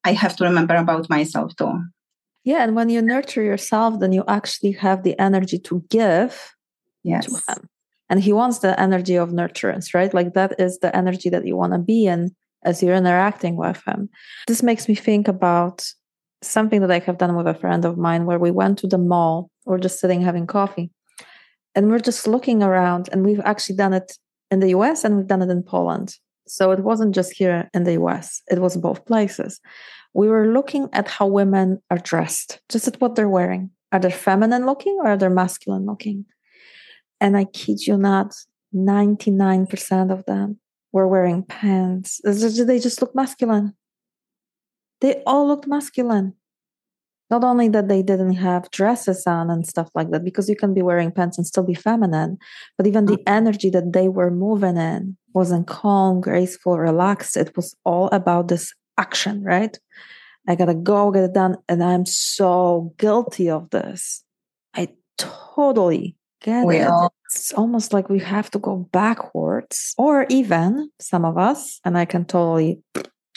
[0.05, 1.83] I have to remember about myself too.
[2.45, 6.55] Yeah, and when you nurture yourself, then you actually have the energy to give
[7.03, 7.27] yes.
[7.27, 7.69] to him.
[8.09, 10.15] And he wants the energy of nurturance, right?
[10.15, 12.31] Like that is the energy that you want to be in
[12.65, 14.09] as you're interacting with him.
[14.47, 15.85] This makes me think about
[16.49, 18.99] something that I have done with a friend of mine where we went to the
[18.99, 20.91] mall, we're just sitting having coffee,
[21.75, 23.09] and we're just looking around.
[23.13, 24.13] And we've actually done it
[24.51, 26.17] in the US and we've done it in Poland.
[26.47, 29.61] So it wasn't just here in the US, it was both places.
[30.15, 33.71] We were looking at how women are dressed, just at what they're wearing.
[33.93, 36.25] Are they feminine looking or are they masculine looking?
[37.21, 38.35] And I kid you not,
[38.75, 40.59] 99% of them
[40.93, 42.21] were wearing pants.
[42.25, 43.75] They just look masculine
[45.01, 46.35] they all looked masculine.
[47.29, 50.73] Not only that they didn't have dresses on and stuff like that, because you can
[50.73, 52.39] be wearing pants and still be feminine,
[52.79, 53.23] but even the mm.
[53.27, 57.37] energy that they were moving in wasn't calm, graceful, relaxed.
[57.37, 59.77] It was all about this action, right?
[60.47, 61.57] I gotta go get it done.
[61.69, 64.23] And I'm so guilty of this.
[64.75, 66.87] I totally get we it.
[66.87, 71.99] All- it's almost like we have to go backwards, or even some of us, and
[71.99, 72.81] I can totally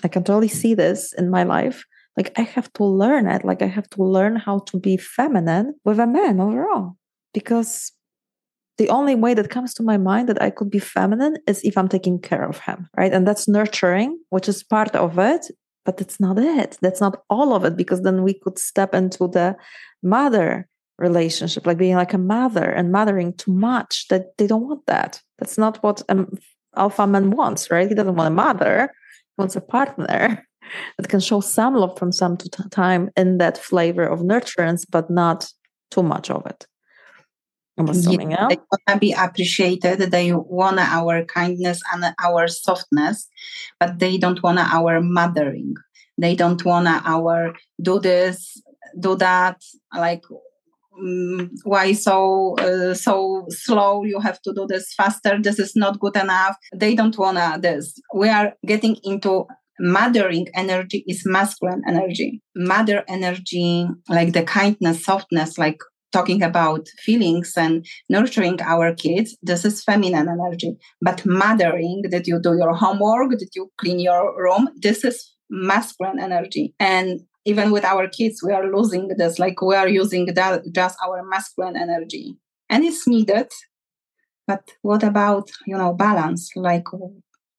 [0.03, 1.85] I can totally see this in my life
[2.17, 3.45] like I have to learn it.
[3.45, 6.97] Like I have to learn how to be feminine with a man overall.
[7.33, 7.93] Because
[8.77, 11.77] the only way that comes to my mind that I could be feminine is if
[11.77, 13.13] I'm taking care of him, right?
[13.13, 15.45] And that's nurturing, which is part of it,
[15.85, 16.77] but that's not it.
[16.81, 19.55] That's not all of it, because then we could step into the
[20.03, 24.07] mother relationship, like being like a mother and mothering too much.
[24.09, 25.21] That they don't want that.
[25.37, 26.27] That's not what an
[26.75, 27.87] alpha man wants, right?
[27.87, 28.91] He doesn't want a mother.
[29.39, 30.45] Wants a partner
[30.97, 35.09] that can show some love from time to time in that flavor of nurturance, but
[35.09, 35.47] not
[35.89, 36.67] too much of it.
[37.77, 40.11] I'm assuming, yeah, They want to be appreciated.
[40.11, 43.29] They want our kindness and our softness,
[43.79, 45.75] but they don't want our mothering.
[46.17, 48.61] They don't want our do this,
[48.99, 49.61] do that.
[49.95, 50.23] Like,
[50.99, 54.03] um, why so uh, so slow?
[54.03, 55.39] You have to do this faster.
[55.41, 56.55] This is not good enough.
[56.75, 57.99] They don't want this.
[58.13, 59.45] We are getting into
[59.81, 65.77] mothering energy is masculine energy mother energy like the kindness softness like
[66.11, 70.77] talking about feelings and nurturing our kids, this is feminine energy.
[71.01, 76.19] But mothering, that you do your homework, that you clean your room, this is masculine
[76.19, 76.73] energy.
[76.79, 80.97] And even with our kids, we are losing this, like we are using that just
[81.05, 82.37] our masculine energy.
[82.69, 83.47] And it's needed.
[84.47, 86.51] But what about, you know, balance?
[86.55, 86.85] Like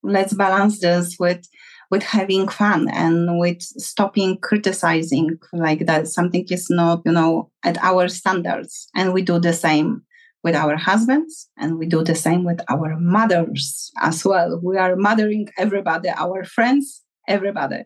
[0.02, 1.46] let's balance this with
[1.90, 7.76] with having fun and with stopping criticizing like that something is not you know at
[7.82, 10.00] our standards and we do the same
[10.42, 14.96] with our husbands and we do the same with our mothers as well we are
[14.96, 17.82] mothering everybody our friends everybody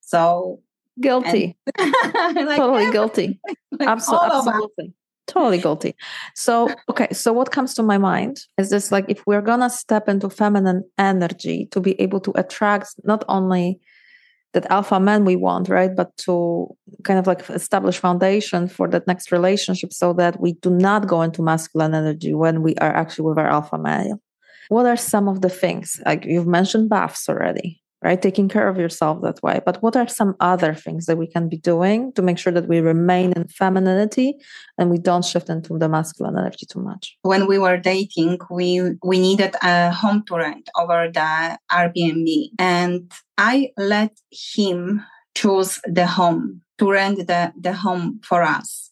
[0.00, 0.60] so
[0.98, 1.56] guilty.
[1.78, 3.40] Like totally guilty.
[3.78, 4.94] Like absolutely.
[5.26, 5.94] Totally guilty.
[6.34, 10.08] So okay so what comes to my mind is this like if we're gonna step
[10.08, 13.80] into feminine energy to be able to attract not only
[14.52, 16.66] that alpha man we want right but to
[17.04, 21.22] kind of like establish foundation for that next relationship so that we do not go
[21.22, 24.20] into masculine energy when we are actually with our alpha male.
[24.68, 28.20] What are some of the things like you've mentioned baths already right?
[28.20, 29.60] Taking care of yourself that way.
[29.64, 32.68] But what are some other things that we can be doing to make sure that
[32.68, 34.34] we remain in femininity
[34.78, 37.16] and we don't shift into the masculine energy too much?
[37.22, 43.12] When we were dating, we we needed a home to rent over the Airbnb, and
[43.36, 48.90] I let him choose the home to rent the, the home for us.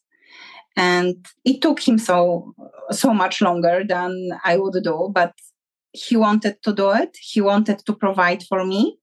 [0.77, 2.55] And it took him so
[2.91, 5.33] so much longer than I would do, but
[5.93, 7.17] he wanted to do it.
[7.21, 8.99] He wanted to provide for me.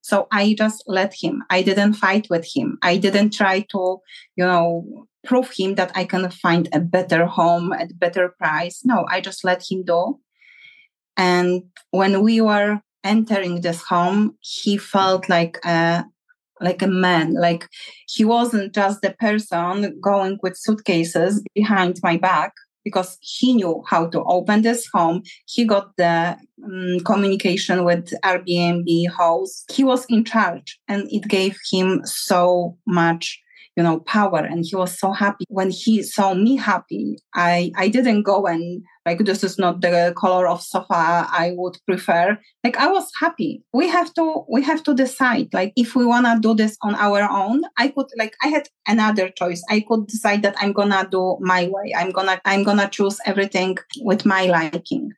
[0.00, 1.42] So I just let him.
[1.50, 2.78] I didn't fight with him.
[2.82, 3.98] I didn't try to,
[4.36, 8.82] you know, prove him that I can find a better home at a better price.
[8.84, 10.20] No, I just let him do.
[11.16, 16.04] And when we were entering this home, he felt like a
[16.60, 17.34] like a man.
[17.34, 17.68] Like
[18.08, 22.52] he wasn't just the person going with suitcases behind my back
[22.86, 25.20] because he knew how to open this home.
[25.46, 29.72] He got the um, communication with Airbnb host.
[29.72, 33.42] He was in charge and it gave him so much
[33.76, 34.38] you know power.
[34.38, 35.44] And he was so happy.
[35.48, 40.12] When he saw me happy i i didn't go and like this is not the
[40.16, 42.38] color of sofa i would prefer.
[42.64, 43.62] Like i was happy.
[43.72, 45.48] We have to we have to decide.
[45.52, 48.68] Like if we want to do this on our own i could like i had
[48.88, 49.62] another choice.
[49.70, 51.92] I could decide that i'm gonna do my way.
[51.96, 55.12] I'm gonna i'm gonna choose everything with my liking.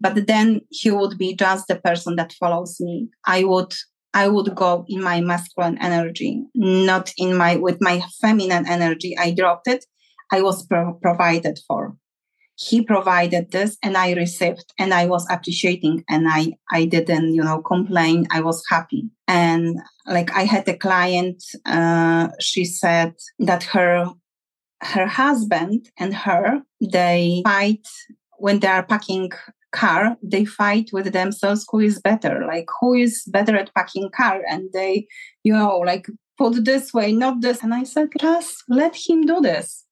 [0.00, 3.08] But then he would be just the person that follows me.
[3.26, 3.74] I would
[4.12, 9.16] I would go in my masculine energy, not in my with my feminine energy.
[9.16, 9.84] I dropped it.
[10.32, 11.96] I was pro- provided for.
[12.56, 17.42] He provided this, and I received, and I was appreciating, and I I didn't you
[17.42, 18.26] know complain.
[18.30, 21.42] I was happy, and like I had a client.
[21.64, 24.12] Uh, she said that her
[24.82, 27.86] her husband and her they fight
[28.38, 29.30] when they are packing
[29.72, 34.42] car they fight with themselves who is better like who is better at packing car?
[34.48, 35.06] And they
[35.44, 36.06] you know like
[36.38, 37.62] put this way not this.
[37.62, 39.84] And i said just let him do this.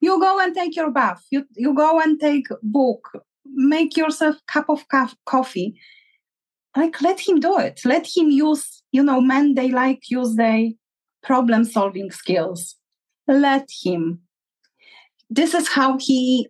[0.00, 1.24] You go and take your bath.
[1.30, 3.22] You you go and take book.
[3.46, 4.84] Make yourself cup of
[5.24, 5.80] coffee.
[6.76, 7.80] Like let him do it.
[7.84, 10.68] Let him use you know men they like use their
[11.22, 12.76] problem solving skills.
[13.26, 14.20] Let him.
[15.28, 16.48] This is how he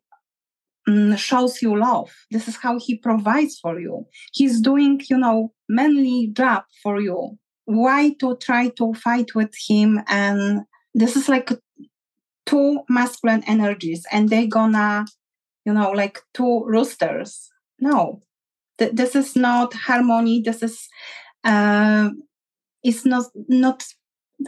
[1.16, 2.10] shows you love.
[2.30, 4.06] This is how he provides for you.
[4.32, 7.38] He's doing, you know, manly job for you.
[7.64, 10.00] Why to try to fight with him?
[10.08, 10.62] And
[10.94, 11.50] this is like
[12.44, 15.06] two masculine energies, and they gonna,
[15.64, 17.50] you know, like two roosters.
[17.80, 18.22] No,
[18.78, 20.42] Th- this is not harmony.
[20.42, 20.88] This is,
[21.44, 22.10] uh,
[22.82, 23.84] it's not not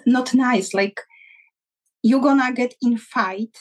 [0.06, 0.74] not nice.
[0.74, 1.00] Like
[2.02, 3.56] you're gonna get in fight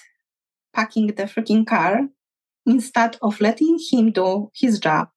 [0.74, 2.08] packing the freaking car
[2.68, 5.08] instead of letting him do his job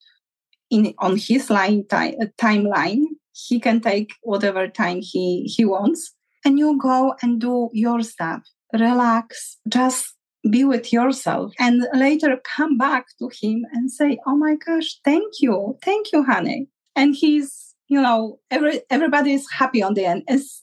[0.71, 3.05] in on his line time, uh, timeline.
[3.33, 8.43] He can take whatever time he he wants, and you go and do your stuff.
[8.73, 10.15] Relax, just
[10.49, 15.41] be with yourself, and later come back to him and say, "Oh my gosh, thank
[15.41, 20.23] you, thank you, honey." And he's, you know, every everybody is happy on the end.
[20.29, 20.61] It's,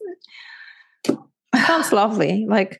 [1.55, 2.45] sounds lovely.
[2.47, 2.79] Like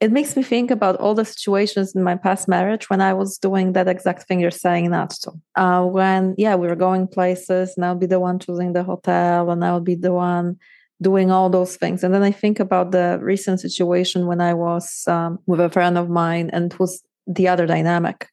[0.00, 3.38] it makes me think about all the situations in my past marriage when I was
[3.38, 5.32] doing that exact thing you're saying not to.
[5.54, 9.50] Uh, when, yeah, we were going places and I'll be the one choosing the hotel
[9.50, 10.58] and I'll be the one
[11.00, 12.02] doing all those things.
[12.02, 15.96] And then I think about the recent situation when I was um, with a friend
[15.96, 18.28] of mine and it was the other dynamic,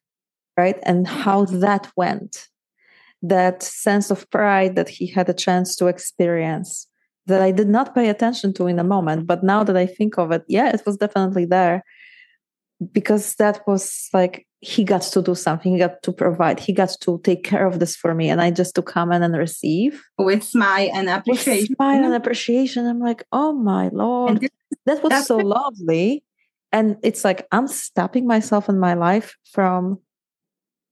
[0.56, 0.78] right?
[0.82, 2.48] And how that went.
[3.22, 6.88] That sense of pride that he had a chance to experience
[7.26, 9.26] that I did not pay attention to in the moment.
[9.26, 11.84] But now that I think of it, yeah, it was definitely there
[12.92, 16.96] because that was like he got to do something, he got to provide, he got
[17.00, 20.02] to take care of this for me, and I just to come in and receive
[20.18, 21.68] with smile and appreciation.
[21.68, 22.86] With smile and appreciation.
[22.86, 24.50] I'm like, oh my lord, this,
[24.86, 26.24] that was so lovely.
[26.70, 29.98] And it's like I'm stopping myself in my life from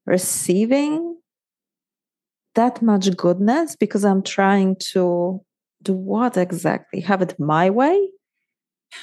[0.05, 1.17] receiving
[2.55, 5.41] that much goodness because I'm trying to
[5.81, 7.01] do what exactly?
[7.01, 8.09] Have it my way?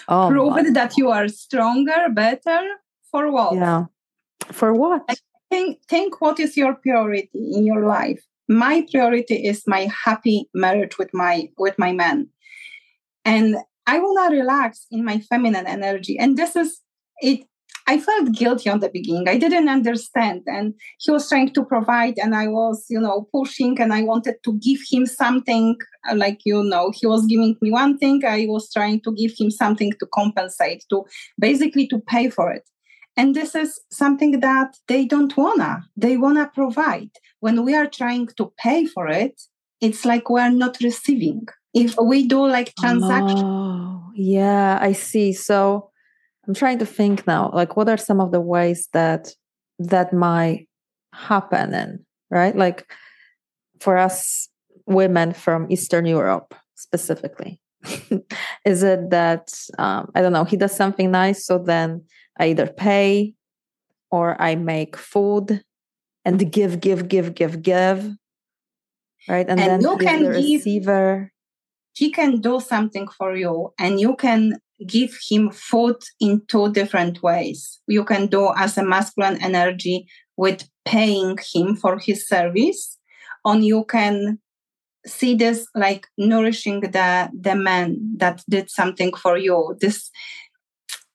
[0.09, 2.61] Oh, Prove it that you are stronger, better.
[3.11, 3.55] For what?
[3.55, 3.85] Yeah.
[4.53, 5.03] For what?
[5.09, 5.17] I
[5.51, 8.23] think think what is your priority in your life.
[8.49, 12.29] My priority is my happy marriage with my with my man.
[13.25, 13.57] And
[13.87, 16.19] I want to relax in my feminine energy.
[16.19, 16.81] And this is
[17.21, 17.47] it
[17.89, 19.27] I felt guilty on the beginning.
[19.31, 20.43] I didn't understand.
[20.47, 24.37] And he was trying to provide, and I was, you know, pushing, and I wanted
[24.45, 25.75] to give him something
[26.09, 28.23] uh, like, you know, he was giving me one thing.
[28.27, 31.07] I was trying to give him something to compensate, to
[31.39, 32.69] basically to pay for it.
[33.17, 35.89] And this is something that they don't wanna.
[35.97, 37.11] They wanna provide.
[37.41, 39.41] When we are trying to pay for it,
[39.81, 41.47] it's like we're not receiving.
[41.73, 43.47] If we do like transaction.
[43.47, 45.33] Oh, yeah, I see.
[45.33, 45.91] So
[46.49, 49.29] I'm trying to think now, like what are some of the ways that
[49.79, 50.67] that might
[51.13, 52.57] happen and right?
[52.57, 52.91] Like
[53.81, 54.49] for us
[54.87, 57.61] women from Eastern Europe specifically.
[58.65, 62.05] is it that um, I don't know, he does something nice, so then
[62.39, 63.35] I either pay
[64.11, 65.63] or I make food
[66.25, 68.11] and give, give, give, give, give.
[69.29, 69.47] Right.
[69.49, 71.33] And, and then you can the receiver.
[71.95, 74.55] he can do something for you and you can
[74.87, 77.81] give him food in two different ways.
[77.87, 82.99] You can do as a masculine energy with paying him for his service,
[83.45, 84.39] or you can
[85.07, 89.77] see this like nourishing the the man that did something for you.
[89.81, 90.11] This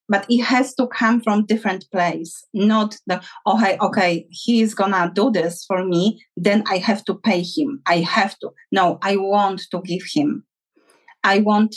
[0.09, 5.11] but it has to come from different place not the oh, okay okay he's gonna
[5.13, 9.15] do this for me then i have to pay him i have to no i
[9.15, 10.43] want to give him
[11.23, 11.75] i want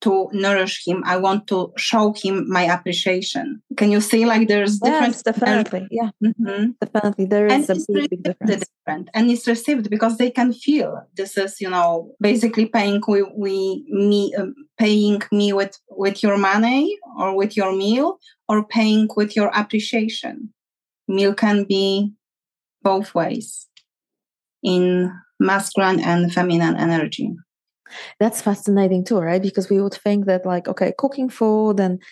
[0.00, 1.02] to nourish him.
[1.04, 3.62] I want to show him my appreciation.
[3.76, 5.14] Can you see like there's different?
[5.14, 5.88] Yes, definitely.
[5.90, 6.70] Yeah, mm-hmm.
[6.80, 7.24] definitely.
[7.24, 8.64] There is and a big, big difference.
[8.86, 9.08] Different.
[9.14, 13.84] And it's received because they can feel this is, you know, basically paying we, we
[13.88, 18.18] me um, paying me with with your money or with your meal
[18.48, 20.52] or paying with your appreciation.
[21.08, 22.12] Meal can be
[22.82, 23.66] both ways
[24.62, 27.34] in masculine and feminine energy.
[28.20, 29.42] That's fascinating too, right?
[29.42, 32.02] Because we would think that like, okay, cooking food and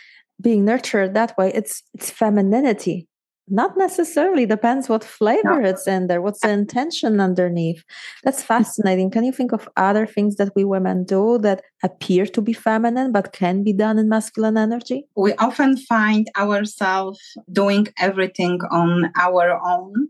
[0.41, 3.09] being nurtured that way, it's it's femininity.
[3.49, 5.69] Not necessarily depends what flavor no.
[5.69, 7.85] it's in there, what's the intention underneath.
[8.25, 9.09] That's fascinating.
[9.13, 13.13] Can you think of other things that we women do that appear to be feminine
[13.13, 15.07] but can be done in masculine energy?
[15.17, 17.21] We often find ourselves
[17.53, 20.09] doing everything on our own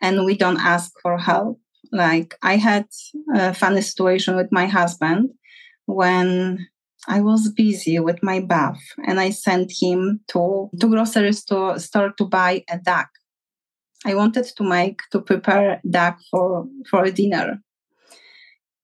[0.00, 1.58] and we don't ask for help
[1.92, 2.86] like I had
[3.34, 5.30] a funny situation with my husband
[5.86, 6.66] when
[7.08, 12.12] I was busy with my bath and I sent him to to grocery store, store
[12.18, 13.08] to buy a duck.
[14.04, 17.60] I wanted to make to prepare duck for for dinner.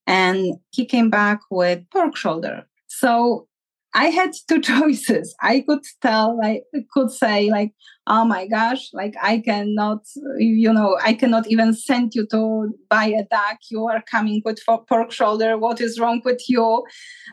[0.07, 2.67] And he came back with pork shoulder.
[2.87, 3.49] So
[3.97, 5.35] I had two choices.
[5.41, 6.61] I could tell, I
[6.93, 7.73] could say, like,
[8.07, 10.03] oh my gosh, like I cannot,
[10.39, 13.59] you know, I cannot even send you to buy a duck.
[13.71, 15.57] You are coming with pork shoulder.
[15.59, 16.85] What is wrong with you?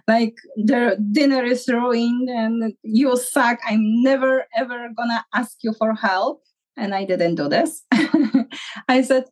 [0.08, 3.60] Like the dinner is ruined and you suck.
[3.68, 6.42] I'm never ever gonna ask you for help.
[6.78, 7.84] And I didn't do this.
[8.88, 9.26] I said,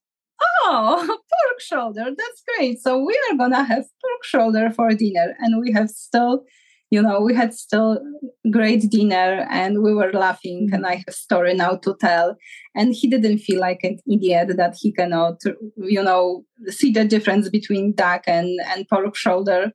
[0.63, 5.61] oh pork shoulder that's great so we are gonna have pork shoulder for dinner and
[5.61, 6.43] we have still
[6.91, 7.99] you know we had still
[8.51, 12.35] great dinner and we were laughing and i have story now to tell.
[12.75, 15.41] And he didn't feel like an idiot that he cannot
[15.77, 19.71] you know see the difference between duck and and pork shoulder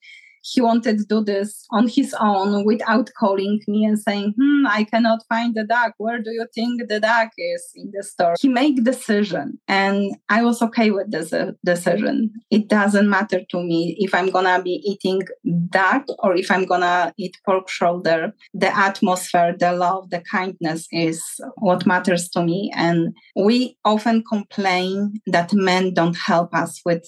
[0.53, 4.85] he wanted to do this on his own without calling me and saying, hmm, I
[4.85, 5.95] cannot find the duck.
[5.99, 8.35] Where do you think the duck is in the store?
[8.41, 12.31] He made decision and I was okay with this uh, decision.
[12.51, 15.23] It doesn't matter to me if I'm gonna be eating
[15.71, 18.33] duck or if I'm gonna eat pork shoulder.
[18.55, 21.23] The atmosphere, the love, the kindness is
[21.57, 22.73] what matters to me.
[22.75, 27.05] And we often complain that men don't help us with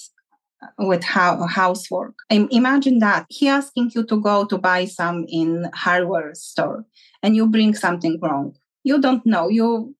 [0.79, 2.15] with how, housework.
[2.31, 6.85] Imagine that he asking you to go to buy some in hardware store
[7.23, 8.57] and you bring something wrong.
[8.85, 9.49] You don't know.
[9.49, 9.95] You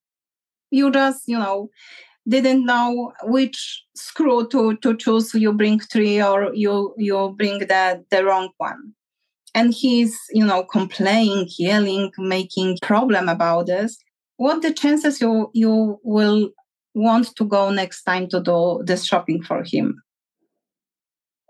[0.71, 1.71] you just, you know,
[2.29, 5.33] didn't know which screw to, to choose.
[5.33, 8.93] You bring three or you you bring the, the wrong one.
[9.55, 13.99] And he's, you know, complaining, yelling, making problem about this.
[14.37, 16.51] What the chances you you will
[16.95, 20.03] want to go next time to do this shopping for him?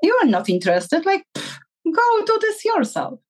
[0.03, 3.21] You are not interested like go do this yourself.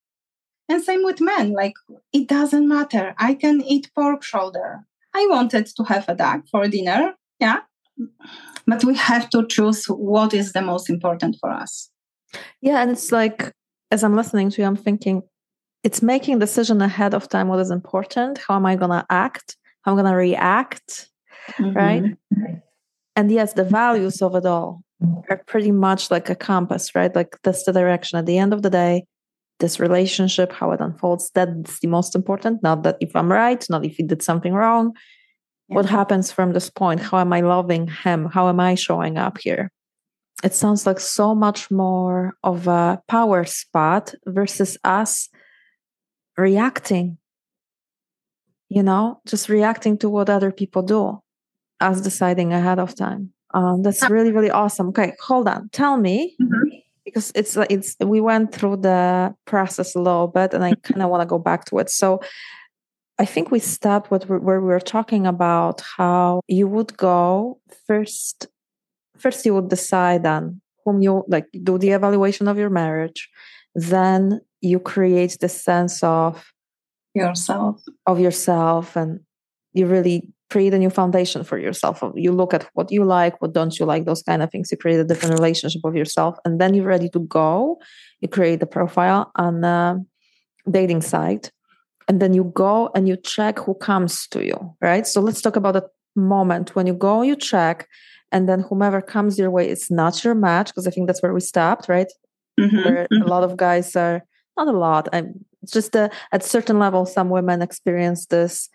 [0.71, 1.75] And same with men like
[2.13, 3.15] it doesn't matter.
[3.19, 4.85] I can eat pork shoulder.
[5.15, 7.61] I wanted to have a duck for dinner yeah?
[8.67, 11.91] But we have to choose what is the most important for us.
[12.61, 13.53] Yeah and it's like
[13.91, 15.23] as i'm listening to you i'm thinking
[15.83, 18.39] it's making decision ahead of time what is important.
[18.47, 19.57] How am i going to act?
[19.83, 21.09] How am i'm going to react?
[21.53, 21.77] Mm-hmm.
[21.77, 22.05] right?
[23.17, 24.83] And yes the values of it all
[25.31, 27.15] are pretty much like a compass, right?
[27.15, 28.19] Like that's the direction.
[28.19, 29.05] At the end of the day,
[29.61, 32.63] this relationship, how it unfolds, that's the most important.
[32.63, 34.93] Not that if I'm right, not if he did something wrong.
[35.69, 35.77] Yeah.
[35.77, 37.01] What happens from this point?
[37.01, 38.27] How am I loving him?
[38.27, 39.71] How am I showing up here?
[40.45, 45.29] It sounds like so much more of a power spot versus us
[46.37, 47.19] reacting,
[48.69, 51.21] you know, just reacting to what other people do,
[51.81, 53.33] us deciding ahead of time.
[53.55, 54.89] Um, that's really really awesome.
[54.89, 55.69] Okay, hold on.
[55.71, 56.69] Tell me mm-hmm.
[57.05, 60.93] because it's like it's we went through the process a little bit, and I mm-hmm.
[60.93, 61.91] kind of want to go back to it.
[61.91, 62.21] So.
[63.21, 68.47] I think we stopped what where we were talking about how you would go first.
[69.17, 73.29] First, you would decide on whom you like do the evaluation of your marriage.
[73.75, 76.53] Then you create the sense of
[77.15, 79.21] yourself of yourself, and
[79.73, 82.03] you really create a new foundation for yourself.
[82.15, 84.71] You look at what you like, what don't you like, those kind of things.
[84.71, 87.79] You create a different relationship of yourself, and then you're ready to go.
[88.21, 90.05] You create the profile on the
[90.71, 91.51] dating site,
[92.09, 94.75] and then you go and you check who comes to you.
[94.81, 95.07] Right.
[95.07, 97.87] So let's talk about the moment when you go, you check,
[98.33, 101.35] and then whomever comes your way is not your match because I think that's where
[101.35, 101.89] we stopped.
[101.89, 102.11] Right.
[102.59, 103.23] Mm-hmm, where mm-hmm.
[103.23, 104.25] a lot of guys are
[104.57, 105.09] not a lot.
[105.13, 108.69] I'm it's just a, at certain level, some women experience this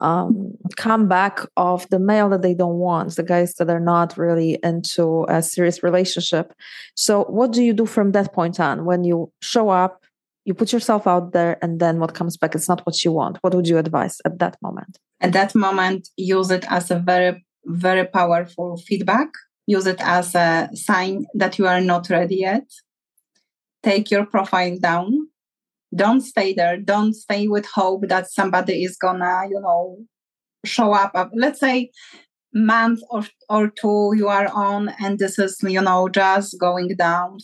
[0.00, 4.58] um, comeback of the male that they don't want, the guys that are not really
[4.62, 6.52] into a serious relationship.
[6.94, 10.04] So, what do you do from that point on when you show up,
[10.44, 13.38] you put yourself out there, and then what comes back is not what you want?
[13.40, 14.98] What would you advise at that moment?
[15.20, 19.28] At that moment, use it as a very, very powerful feedback.
[19.66, 22.64] Use it as a sign that you are not ready yet.
[23.82, 25.28] Take your profile down
[25.96, 26.76] don't stay there.
[26.76, 29.98] Don't stay with hope that somebody is gonna you know
[30.64, 31.12] show up.
[31.14, 31.90] Uh, let's say
[32.54, 37.38] month or, or two you are on and this is you know just going down.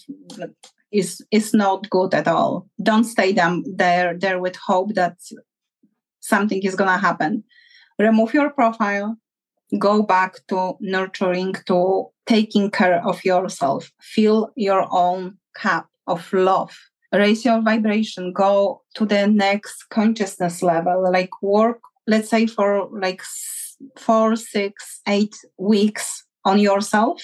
[0.90, 2.68] Is is not good at all.
[2.82, 5.16] Don't stay them there there with hope that
[6.20, 7.44] something is gonna happen.
[7.98, 9.16] Remove your profile.
[9.78, 13.90] Go back to nurturing to taking care of yourself.
[14.02, 16.76] Fill your own cup of love
[17.12, 23.22] raise your vibration, go to the next consciousness level, like work, let's say for like
[23.98, 27.22] four, six, eight weeks on yourself,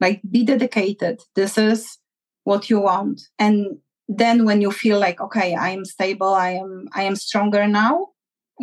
[0.00, 1.20] like be dedicated.
[1.34, 1.98] This is
[2.44, 3.22] what you want.
[3.38, 3.78] And
[4.08, 8.08] then when you feel like, okay, I am stable, I am, I am stronger now,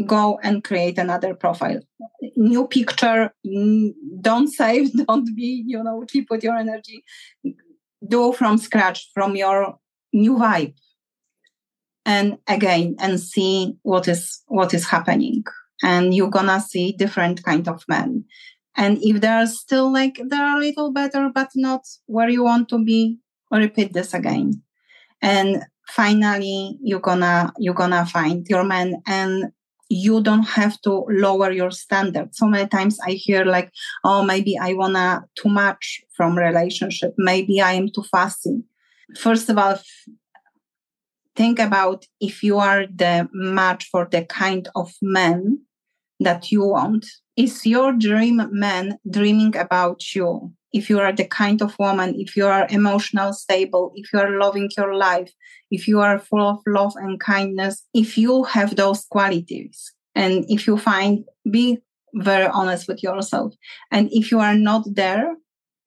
[0.05, 1.79] go and create another profile.
[2.35, 3.31] New picture,
[4.21, 7.03] don't save, don't be, you know, keep with your energy.
[8.07, 9.77] Do from scratch, from your
[10.17, 10.73] new vibe
[12.05, 15.43] and again and see what is what is happening.
[15.83, 18.25] And you're gonna see different kind of men.
[18.75, 22.83] And if they're still like they're a little better but not where you want to
[22.83, 23.19] be
[23.51, 24.63] repeat this again.
[25.21, 29.51] And finally you're gonna you're gonna find your man and
[29.89, 33.71] you don't have to lower your standard so many times i hear like
[34.03, 37.13] oh maybe i wanna too much from relationship.
[37.17, 38.63] Maybe i am too fussy
[39.15, 39.79] first of all
[41.35, 45.59] think about if you are the match for the kind of man
[46.19, 47.05] that you want.
[47.35, 50.51] Is your dream man dreaming about you?
[50.73, 54.37] If you are the kind of woman if you are emotional stable if you are
[54.37, 55.31] loving your life
[55.71, 60.67] if you are full of love and kindness if you have those qualities and if
[60.67, 61.79] you find be
[62.13, 63.53] very honest with yourself.
[63.91, 65.35] And if you are not there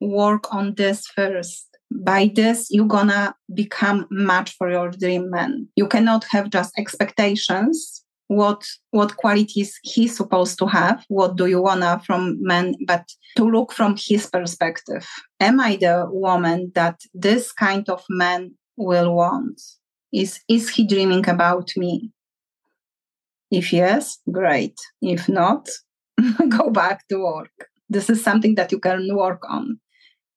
[0.00, 5.68] work on this first by this you're gonna become match for your dream man.
[5.76, 8.04] You cannot have just expectations.
[8.28, 13.44] What what qualities he's supposed to have what do you wanna from men but to
[13.44, 15.08] look from his perspective.
[15.40, 19.60] Am i the woman that this kind of man will want?
[20.12, 22.12] Is is he dreaming about me?
[23.50, 24.78] If yes great.
[25.02, 25.68] If not
[26.48, 27.68] go back to work.
[27.88, 29.80] This is something that you can work on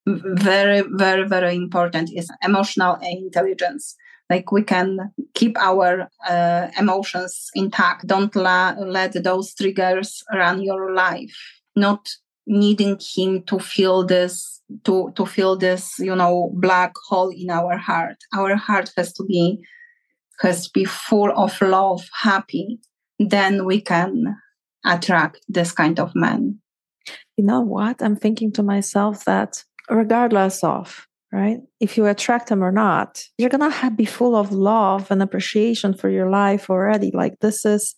[0.05, 3.95] very very very important is emotional intelligence.
[4.29, 8.07] Like we can keep our uh, emotions intact.
[8.07, 11.35] Don't la- let those triggers run your life.
[11.75, 12.07] Not
[12.45, 17.77] needing him to feel this to to feel this you know black hole in our
[17.77, 18.17] heart.
[18.33, 19.59] Our heart has to be
[20.41, 22.79] has to be full of love happy.
[23.19, 24.35] Then we can
[24.85, 26.59] attract this kind of man.
[27.37, 28.01] You know what?
[28.01, 29.63] I'm thinking to myself that
[29.93, 31.57] regardless of right?
[31.79, 35.95] If you attract them or not, you're gonna have, be full of love and appreciation
[35.95, 37.09] for your life already.
[37.11, 37.95] Like this is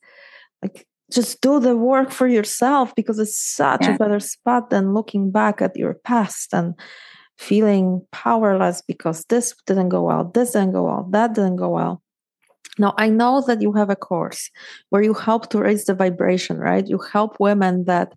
[0.64, 3.96] like just do the work for yourself because it's such yeah.
[3.96, 6.74] a better spot than looking back at your past and
[7.38, 12.02] feeling powerless because this didn't go well, this didn't go well, that didn't go well.
[12.78, 14.50] Now, I know that you have a course
[14.90, 16.88] where you help to raise the vibration, right?
[16.88, 18.14] You help women that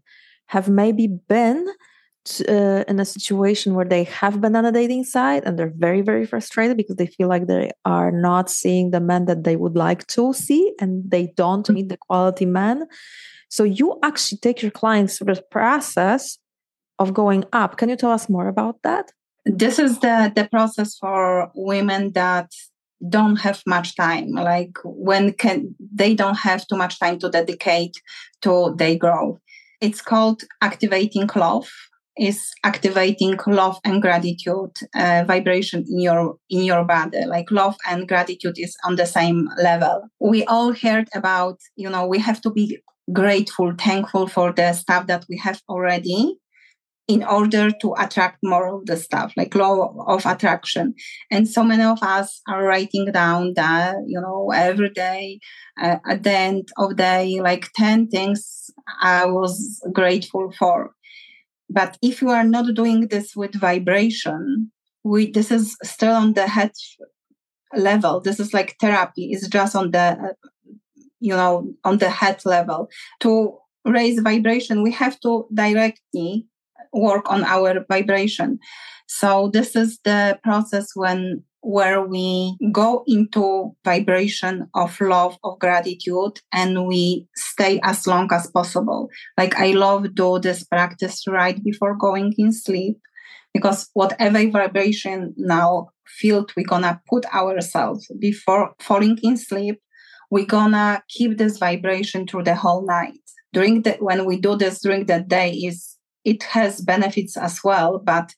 [0.47, 1.67] have maybe been
[2.49, 6.03] uh, in a situation where they have been on a dating site and they're very
[6.03, 9.77] very frustrated because they feel like they are not seeing the men that they would
[9.77, 11.75] like to see and they don't mm.
[11.75, 12.87] meet the quality men
[13.49, 16.39] so you actually take your clients through the process
[16.99, 17.79] of going up.
[17.79, 19.13] Can you tell us more about that?
[19.45, 22.53] This is the the process for women that
[23.09, 27.95] don't have much time like when can they don't have too much time to dedicate
[28.43, 29.39] to their growth.
[29.81, 31.71] It's called activating love
[32.19, 37.25] is activating love and gratitude uh, vibration in your in your body.
[37.25, 40.09] Like love and gratitude is on the same level.
[40.21, 42.79] We all heard about you know we have to be
[43.13, 46.39] grateful thankful for the stuff that we have already
[47.09, 50.95] in order to attract more of the stuff like law of attraction.
[51.31, 55.41] And so many of us are writing down that you know every day
[55.81, 60.93] uh, at the end of the day like 10 things i was grateful for
[61.71, 64.71] but if you are not doing this with vibration,
[65.05, 66.73] we this is still on the head
[67.75, 68.21] level.
[68.21, 69.31] This is like therapy.
[69.33, 70.35] It's just on the
[71.21, 72.89] you know on the head level.
[73.21, 76.47] To raise vibration, we have to directly
[76.93, 78.59] work on our vibration.
[79.07, 86.41] So this is the process when where we go into vibration of love of gratitude
[86.51, 89.11] and we stay as long as possible.
[89.37, 92.97] Like i love do this practice right before going in sleep
[93.53, 99.79] because whatever vibration now field we're gonna put ourselves before falling in sleep
[100.31, 103.21] we're gonna keep this vibration through the whole night.
[103.53, 107.99] During the when we do this during the day is it has benefits as well
[107.99, 108.35] but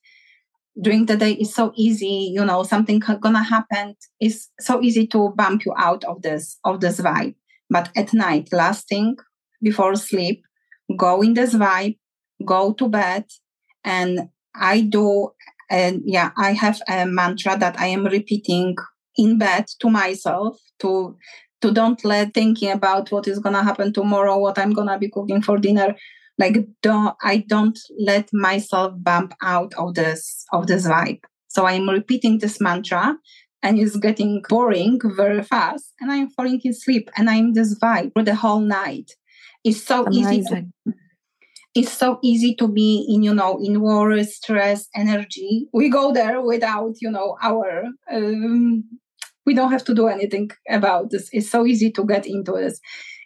[0.81, 5.33] during the day is so easy you know something gonna happen it's so easy to
[5.37, 7.35] bump you out of this of this vibe.
[7.69, 9.17] But at night last thing
[9.63, 10.43] before sleep
[10.97, 11.99] go in this vibe
[12.45, 13.25] go to bed
[13.85, 15.31] and i do
[15.71, 18.75] and yeah i have a mantra that i am repeating
[19.17, 21.17] in bed to myself to
[21.61, 25.43] to don't let thinking about what is gonna happen tomorrow what i'm gonna be cooking
[25.43, 25.95] for dinner
[26.41, 31.23] like don't i don't let myself bump out of this of this vibe.
[31.49, 33.17] So i'm repeating this mantra
[33.63, 38.25] and it's getting boring very fast and i'm falling asleep and i'm this vibe for
[38.25, 39.13] the whole night.
[39.63, 40.33] It's so Amazing.
[40.33, 40.95] easy to
[41.75, 45.69] it's so easy to be in you know in worry stress energy.
[45.73, 48.85] We go there without you know our um,
[49.47, 51.29] we don't have to do anything about this.
[51.33, 52.81] It's so easy to get into this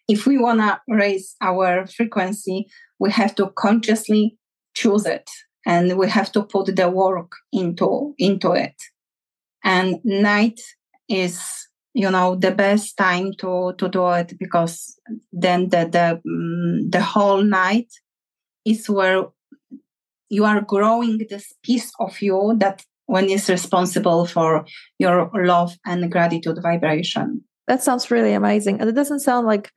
[0.09, 2.67] if we want to raise our frequency
[2.99, 4.37] we have to consciously
[4.75, 5.29] choose it
[5.67, 8.75] and we have to put the work into into it.
[9.63, 10.61] And night
[11.09, 11.41] is
[11.95, 14.99] you know the best time to to do it because
[15.33, 17.93] then the the um, the whole night
[18.65, 19.27] is where
[20.29, 24.65] you are growing this piece of you that when is responsible for
[24.99, 29.71] your love and gratitude vibration that sounds really amazing and it doesn't sound like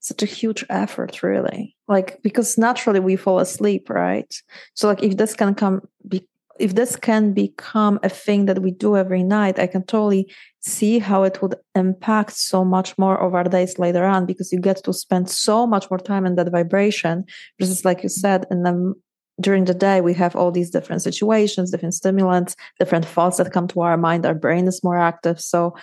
[0.00, 1.74] such a huge effort really.
[1.88, 4.32] Like because naturally we fall asleep right?
[4.74, 6.26] So like if this can come be
[6.58, 10.98] if this can become a thing that we do every night i can totally see
[10.98, 14.82] how it would impact so much more of our days later on because you get
[14.84, 17.24] to spend so much more time in that vibration
[17.58, 18.94] versus like you said in the
[19.40, 23.66] during the day we have all these different situations different stimulants different thoughts that come
[23.66, 25.40] to our mind our brain is more active.
[25.40, 25.74] So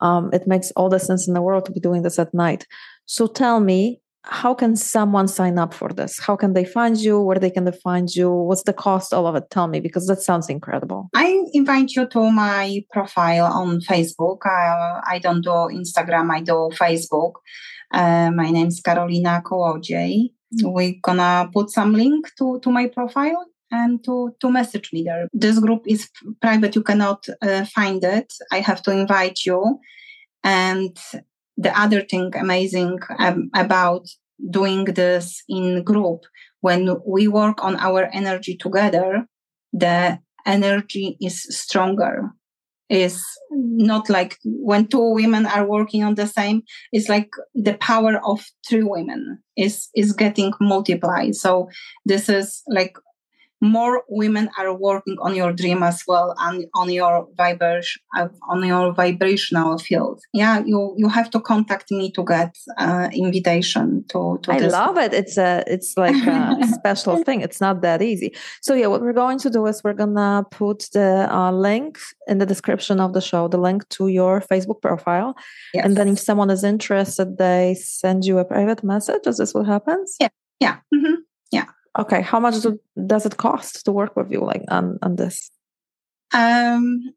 [0.00, 2.66] um, it makes all the sense in the world to be doing this at night.
[3.06, 6.18] So tell me how can someone sign up for this?
[6.18, 7.20] How can they find you?
[7.20, 8.30] Where they can find you?
[8.30, 9.50] What's the cost all of it?
[9.50, 11.08] Tell me because that sounds incredible.
[11.14, 14.38] I invite you to my profile on facebook.
[14.44, 17.32] Uh, i don't do instagram i do facebook.
[17.92, 20.34] Uh, my name is Karolina Kołodziej.
[20.62, 25.28] We're gonna put some link to, to my profile and to, to message me there.
[25.32, 26.08] This group is
[26.40, 28.32] private, you cannot uh, find it.
[28.52, 29.78] I have to invite you.
[30.44, 30.96] And
[31.56, 34.06] the other thing amazing um, about
[34.50, 36.20] doing this in group,
[36.60, 39.26] when we work on our energy together,
[39.72, 42.32] the energy is stronger
[42.88, 48.18] is not like when two women are working on the same it's like the power
[48.24, 51.68] of three women is is getting multiplied so
[52.06, 52.96] this is like
[53.60, 58.00] more women are working on your dream as well and on your vibration
[58.48, 60.20] on your vibrational field.
[60.32, 64.96] Yeah you you have to contact me to get uh, invitation to, to i love
[64.96, 65.12] it.
[65.12, 67.40] It's a it's like a special thing.
[67.40, 68.34] It's not that easy.
[68.62, 72.38] So yeah what we're going to do is we're gonna put the uh, link in
[72.38, 75.34] the description of the show the link to your facebook profile.
[75.74, 75.84] Yes.
[75.84, 79.66] and then if someone is interested they send you a private message is this what
[79.66, 80.28] happens yeah
[80.60, 80.76] yeah.
[80.94, 81.14] Mm-hmm.
[81.52, 81.66] yeah
[81.98, 85.50] Okay, how much do, does it cost to work with you like on on this?
[86.32, 87.14] Um,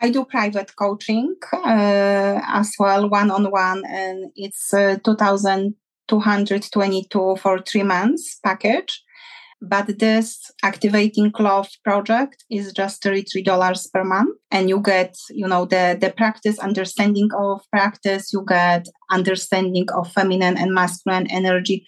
[0.00, 5.74] I do private coaching uh, as well, one on one, and it's uh, two thousand
[6.06, 9.02] two hundred twenty two for three months package.
[9.60, 14.36] But this activating love project is just $33 per month.
[14.50, 20.12] And you get, you know, the, the practice, understanding of practice, you get understanding of
[20.12, 21.86] feminine and masculine energy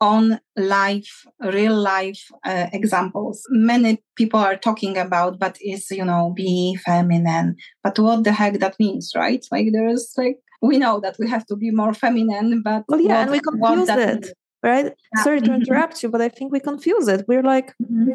[0.00, 6.32] on life real life uh, examples many people are talking about but is you know
[6.34, 11.16] be feminine but what the heck that means right like there's like we know that
[11.18, 14.32] we have to be more feminine but well yeah what, and we confuse it means.
[14.62, 15.22] right yeah.
[15.22, 18.12] sorry to interrupt you but i think we confuse it we're like mm-hmm.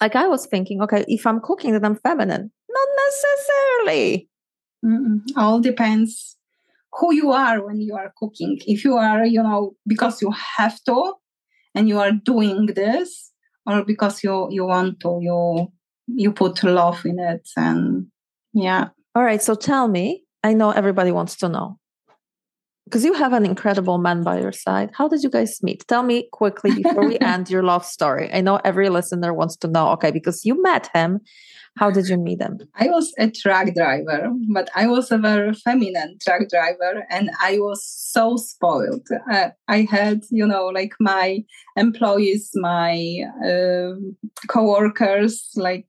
[0.00, 4.28] like i was thinking okay if i'm cooking then i'm feminine not necessarily
[4.84, 5.20] Mm-mm.
[5.36, 6.33] all depends
[6.96, 8.58] who you are when you are cooking.
[8.66, 11.14] If you are, you know, because you have to
[11.74, 13.32] and you are doing this,
[13.66, 15.72] or because you you want to, you
[16.06, 18.06] you put love in it and
[18.52, 18.88] yeah.
[19.14, 19.42] All right.
[19.42, 21.78] So tell me, I know everybody wants to know.
[22.84, 24.90] Because you have an incredible man by your side.
[24.94, 25.86] How did you guys meet?
[25.88, 28.30] Tell me quickly before we end your love story.
[28.32, 29.88] I know every listener wants to know.
[29.92, 31.20] Okay, because you met him
[31.76, 32.58] how did you meet him?
[32.76, 37.58] I was a truck driver, but I was a very feminine truck driver and I
[37.58, 39.06] was so spoiled.
[39.30, 41.44] Uh, I had, you know, like my
[41.76, 43.94] employees, my uh,
[44.48, 45.86] co-workers, like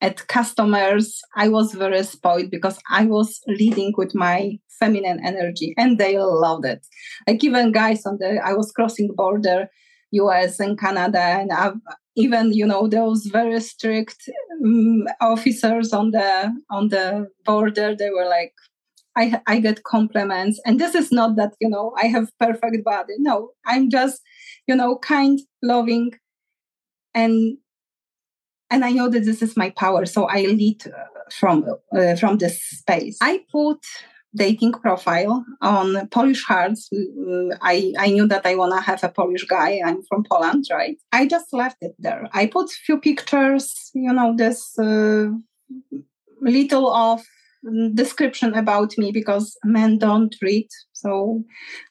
[0.00, 5.98] at customers, I was very spoiled because I was leading with my feminine energy and
[5.98, 6.86] they loved it.
[7.26, 9.68] Like even guys on the, I was crossing border
[10.12, 11.76] US and Canada and I've,
[12.16, 14.28] even you know those very strict
[14.64, 18.52] um, officers on the on the border they were like
[19.16, 23.14] I, I get compliments and this is not that you know i have perfect body
[23.18, 24.20] no i'm just
[24.66, 26.12] you know kind loving
[27.14, 27.56] and
[28.70, 30.90] and i know that this is my power so i lead uh,
[31.30, 31.64] from
[31.96, 33.78] uh, from this space i put
[34.34, 36.88] dating profile on Polish Hearts.
[36.92, 39.80] Uh, I, I knew that I want to have a Polish guy.
[39.84, 40.96] I'm from Poland, right?
[41.12, 42.28] I just left it there.
[42.32, 45.30] I put few pictures, you know, this uh,
[46.40, 47.22] little of
[47.94, 51.44] description about me because men don't read so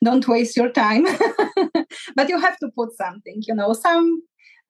[0.03, 1.05] don't waste your time
[2.15, 4.19] but you have to put something you know some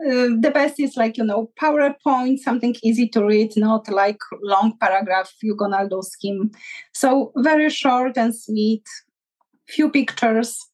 [0.06, 4.74] uh, the best is like you know powerpoint something easy to read not like long
[4.80, 6.52] paragraph you're gonna lose him
[6.94, 8.84] so very short and sweet
[9.68, 10.68] few pictures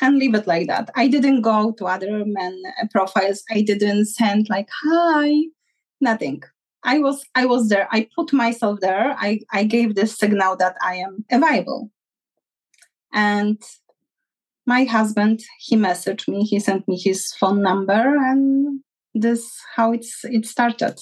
[0.00, 4.48] and leave it like that i didn't go to other men profiles i didn't send
[4.48, 5.32] like hi
[6.00, 6.42] nothing
[6.82, 7.88] I was I was there.
[7.90, 9.14] I put myself there.
[9.18, 11.90] I, I gave this signal that I am available.
[13.12, 13.60] And
[14.70, 18.80] my husband, he messaged me, he sent me his phone number and
[19.22, 19.42] this
[19.74, 20.96] how it's it started.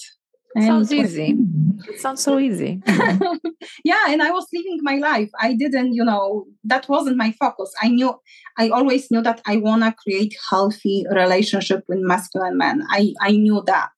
[0.55, 1.37] It sounds easy.
[1.87, 2.81] It sounds so easy.
[3.91, 5.29] yeah, and I was living my life.
[5.39, 7.71] I didn't, you know, that wasn't my focus.
[7.85, 8.11] I knew,
[8.57, 12.77] I always knew that I wanna create healthy relationship with masculine men.
[12.89, 13.93] I I knew that.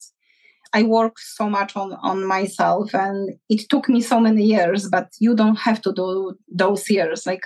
[0.73, 3.19] I work so much on on myself, and
[3.53, 4.81] it took me so many years.
[4.95, 6.07] But you don't have to do
[6.63, 7.19] those years.
[7.31, 7.45] Like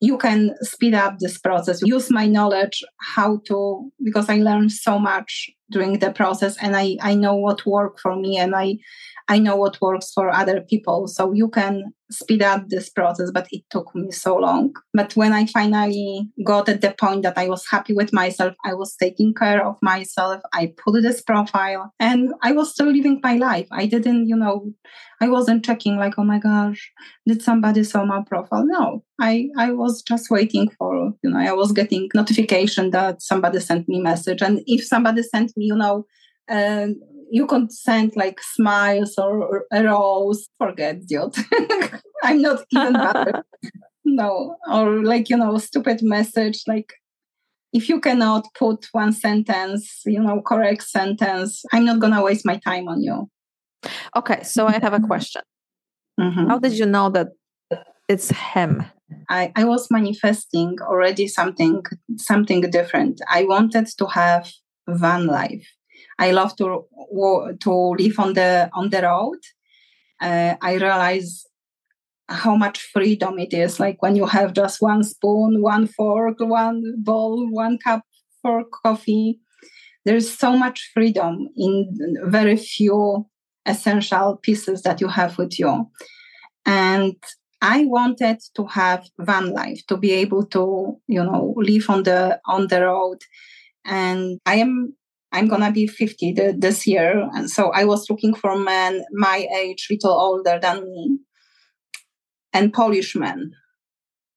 [0.00, 4.98] you can speed up this process use my knowledge how to because i learned so
[4.98, 8.76] much during the process and i i know what worked for me and i
[9.28, 11.08] I know what works for other people.
[11.08, 14.72] So you can speed up this process, but it took me so long.
[14.94, 18.74] But when I finally got at the point that I was happy with myself, I
[18.74, 23.36] was taking care of myself, I put this profile and I was still living my
[23.36, 23.66] life.
[23.72, 24.72] I didn't, you know,
[25.20, 26.92] I wasn't checking like, oh my gosh,
[27.26, 28.64] did somebody saw my profile?
[28.64, 33.58] No, I, I was just waiting for, you know, I was getting notification that somebody
[33.58, 34.42] sent me message.
[34.42, 36.06] And if somebody sent me, you know,
[36.48, 36.88] uh,
[37.30, 40.48] you can send like smiles or, a rose.
[40.58, 41.36] Forget idiot.
[42.22, 43.44] I'm not even better.
[44.04, 46.92] no, or like you know, stupid message like
[47.72, 52.58] if you cannot put one sentence, you know, correct sentence, I'm not gonna waste my
[52.58, 53.28] time on you.
[54.16, 55.42] Okay, so I have a question.
[56.18, 56.48] Mm-hmm.
[56.48, 57.28] How did you know that
[58.08, 58.84] it's him?
[59.28, 61.82] I, I was manifesting already something
[62.16, 63.20] something different.
[63.30, 64.50] I wanted to have
[64.88, 65.66] van life.
[66.18, 66.84] I love to
[67.60, 69.38] to live on the on the road.
[70.20, 71.44] Uh, I realize
[72.28, 73.78] how much freedom it is.
[73.78, 78.02] Like when you have just one spoon, one fork, one bowl, one cup
[78.42, 79.40] for coffee.
[80.04, 83.26] There's so much freedom in very few
[83.66, 85.90] essential pieces that you have with you.
[86.64, 87.16] And
[87.60, 92.40] I wanted to have van life, to be able to, you know, live on the
[92.46, 93.22] on the road.
[93.84, 94.94] And I am
[95.36, 99.86] I'm gonna be 50 this year, and so I was looking for men my age,
[99.90, 101.18] little older than me,
[102.54, 103.52] and Polish men.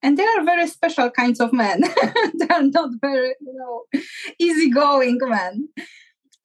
[0.03, 1.81] And they are very special kinds of men.
[2.37, 4.01] they are not very, you know,
[4.39, 5.69] easygoing men.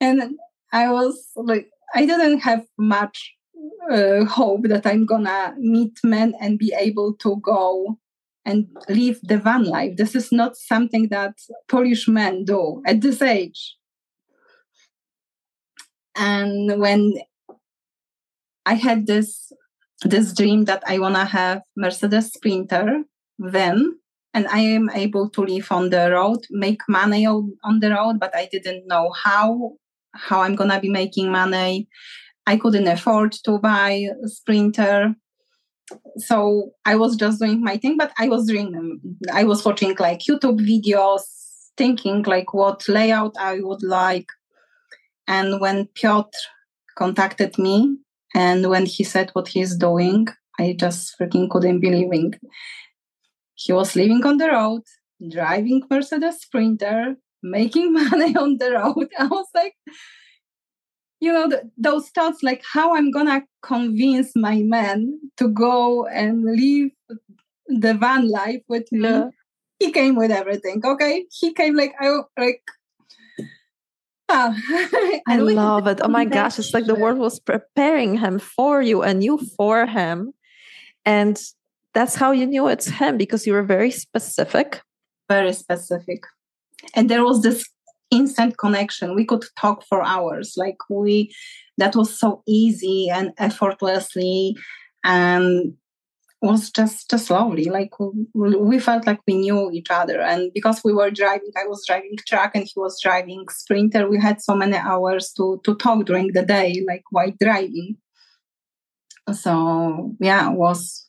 [0.01, 0.37] And
[0.73, 3.35] I was like, I didn't have much
[3.91, 7.99] uh, hope that I'm gonna meet men and be able to go
[8.45, 9.97] and live the van life.
[9.97, 11.35] This is not something that
[11.67, 13.77] Polish men do at this age
[16.17, 17.15] and when
[18.67, 19.53] i had this
[20.03, 23.03] this dream that i want to have mercedes sprinter
[23.39, 23.99] then
[24.33, 28.35] and i am able to live on the road make money on the road but
[28.37, 29.73] i didn't know how
[30.15, 31.89] how i'm gonna be making money.
[32.47, 35.15] I couldn't afford to buy a sprinter.
[36.19, 39.01] So i was just doing my thing but i was dreaming.
[39.33, 41.23] I was watching like youtube videos
[41.77, 44.29] thinking like what layout i would like
[45.27, 46.37] and when Piotr
[46.97, 47.97] contacted me
[48.35, 52.41] and when he said what he's doing, I just freaking couldn't believe it.
[53.55, 54.83] He was living on the road,
[55.31, 59.09] driving Mercedes Sprinter, making money on the road.
[59.19, 59.75] I was like,
[61.21, 66.45] you know, the, those thoughts like how I'm gonna convince my man to go and
[66.45, 66.91] live
[67.69, 69.09] the van life with me.
[69.09, 69.29] Yeah.
[69.79, 70.83] He came with everything.
[70.85, 72.63] Okay, he came like I like
[74.29, 74.57] Oh,
[75.29, 76.01] I love it.
[76.03, 79.87] Oh my gosh, it's like the world was preparing him for you and you for
[79.87, 80.33] him.
[81.05, 81.41] And
[81.93, 84.81] that's how you knew it's him because you were very specific.
[85.29, 86.25] Very specific.
[86.95, 87.69] And there was this
[88.11, 89.15] instant connection.
[89.15, 90.55] We could talk for hours.
[90.57, 91.35] Like we
[91.79, 94.57] that was so easy and effortlessly.
[95.05, 95.75] And
[96.45, 97.65] was just just lovely.
[97.65, 97.93] Like
[98.35, 100.21] we felt like we knew each other.
[100.21, 104.09] And because we were driving i was driving truck and he was driving sprinter.
[104.09, 107.97] We had so many hours to to talk during the day like while driving.
[109.33, 111.09] So yeah it was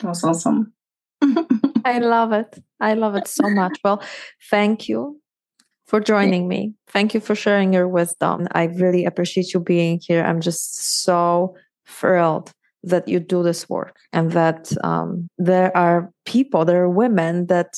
[0.00, 0.72] it was awesome.
[1.84, 2.62] I love it.
[2.80, 3.78] I love it so much.
[3.84, 4.02] Well
[4.50, 5.20] thank you
[5.86, 6.74] for joining me.
[6.88, 8.48] Thank you for sharing your wisdom.
[8.52, 10.24] I really appreciate you being here.
[10.24, 11.56] I'm just so
[11.86, 12.52] thrilled
[12.84, 17.74] that you do this work and that um, there are people, there are women that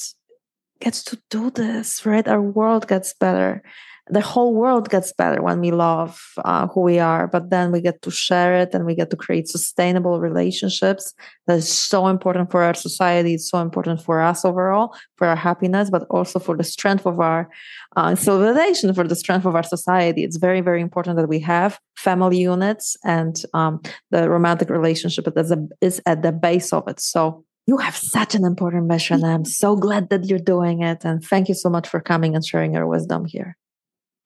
[0.81, 2.27] gets to do this, right?
[2.29, 3.63] Our world gets better
[4.09, 7.81] the whole world gets better when we love uh, who we are but then we
[7.81, 11.15] get to share it and we get to create sustainable relationships
[11.47, 15.37] that is so important for our society it's so important for us overall for our
[15.37, 17.49] happiness but also for the strength of our
[17.97, 21.79] uh, civilization for the strength of our society it's very very important that we have
[21.97, 23.81] family units and um,
[24.11, 28.45] the romantic relationship a, is at the base of it so you have such an
[28.45, 29.25] important mission.
[29.25, 31.05] I'm so glad that you're doing it.
[31.05, 33.57] And thank you so much for coming and sharing your wisdom here.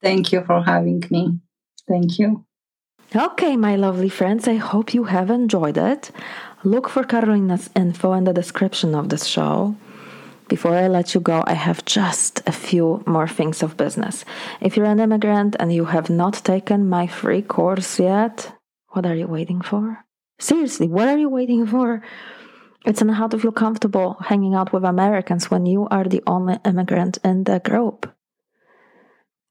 [0.03, 1.40] Thank you for having me.
[1.88, 2.44] Thank you.
[3.14, 6.11] Okay, my lovely friends, I hope you have enjoyed it.
[6.62, 9.74] Look for Karolina's info in the description of this show.
[10.48, 14.24] Before I let you go, I have just a few more things of business.
[14.61, 18.53] If you're an immigrant and you have not taken my free course yet,
[18.88, 20.05] what are you waiting for?
[20.38, 22.03] Seriously, what are you waiting for?
[22.84, 26.59] It's on how to feel comfortable hanging out with Americans when you are the only
[26.64, 28.11] immigrant in the group.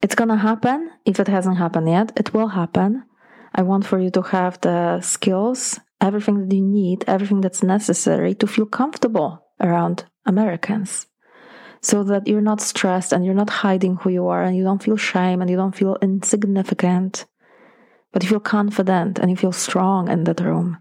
[0.02, 0.92] It's gonna happen.
[1.06, 3.04] If it hasn't happened yet, it will happen.
[3.54, 8.34] I want for you to have the skills, everything that you need, everything that's necessary
[8.36, 11.08] to feel comfortable around Americans.
[11.82, 14.84] So that you're not stressed and you're not hiding who you are and you don't
[14.84, 17.26] feel shame and you don't feel insignificant.
[18.12, 20.78] But you feel confident and you feel strong in that room.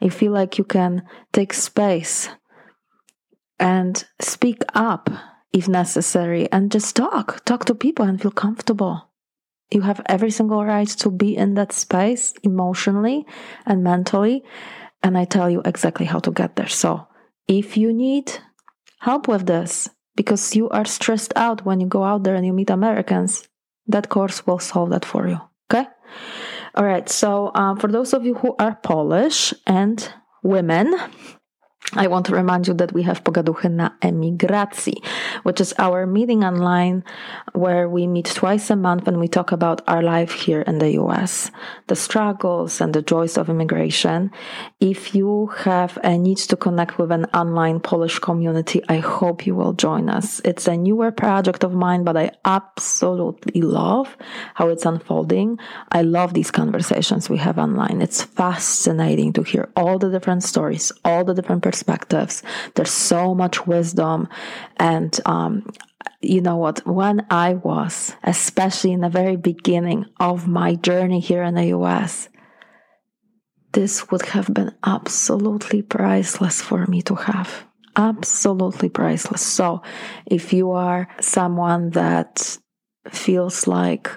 [0.00, 1.02] You feel like you can
[1.32, 2.28] take space
[3.58, 5.10] and speak up
[5.52, 7.44] if necessary and just talk.
[7.44, 9.10] Talk to people and feel comfortable.
[9.70, 13.26] You have every single right to be in that space emotionally
[13.66, 14.42] and mentally
[15.02, 16.68] and i tell you exactly how to get there.
[16.68, 17.06] So
[17.46, 18.32] if you need
[19.00, 22.52] help with this because you are stressed out when you go out there and you
[22.52, 23.48] meet americans
[23.88, 25.40] that course will solve that for you.
[25.70, 25.88] Okay?
[26.74, 27.08] All right.
[27.08, 30.94] So um, for those of you who are polish and women
[31.94, 35.02] I want to remind you that we have Pogaduchy na Emigracji,
[35.42, 37.02] which is our meeting online
[37.54, 40.90] where we meet twice a month and we talk about our life here in the
[41.00, 41.50] US,
[41.86, 44.30] the struggles and the joys of immigration.
[44.80, 49.54] If you have a need to connect with an online Polish community, I hope you
[49.54, 50.42] will join us.
[50.44, 54.14] It's a newer project of mine, but I absolutely love
[54.54, 55.58] how it's unfolding.
[55.90, 58.02] I love these conversations we have online.
[58.02, 62.42] It's fascinating to hear all the different stories, all the different perspectives perspectives.
[62.74, 64.28] There's so much wisdom.
[64.76, 65.66] And, um,
[66.20, 66.86] you know what?
[66.86, 72.28] When I was, especially in the very beginning of my journey here in the US,
[73.72, 77.64] this would have been absolutely priceless for me to have.
[77.94, 79.42] Absolutely priceless.
[79.42, 79.82] So,
[80.26, 82.58] if you are someone that
[83.10, 84.10] feels like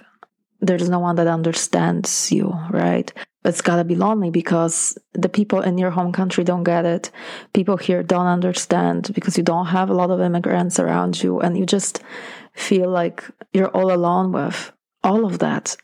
[0.61, 3.11] there's no one that understands you, right?
[3.43, 7.11] it's gotta be lonely because the people in your home country don't get it.
[7.53, 11.57] People here don't understand because you don't have a lot of immigrants around you and
[11.57, 12.03] you just
[12.53, 14.71] feel like you're all alone with
[15.03, 15.75] all of that.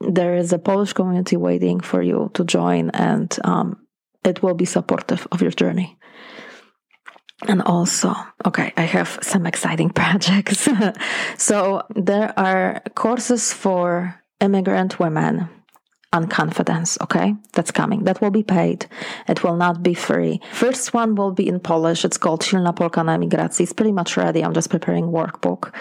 [0.00, 3.78] There is a Polish community waiting for you to join and um,
[4.24, 5.96] it will be supportive of your journey.
[7.46, 8.14] And also,
[8.44, 10.68] okay, I have some exciting projects.
[11.36, 15.48] so there are courses for immigrant women
[16.12, 16.98] on confidence.
[17.02, 18.04] Okay, that's coming.
[18.04, 18.86] That will be paid.
[19.28, 20.40] It will not be free.
[20.52, 22.04] First one will be in Polish.
[22.04, 23.60] It's called Silna Polka na Emigracji.
[23.60, 24.42] It's pretty much ready.
[24.42, 25.72] I'm just preparing workbook.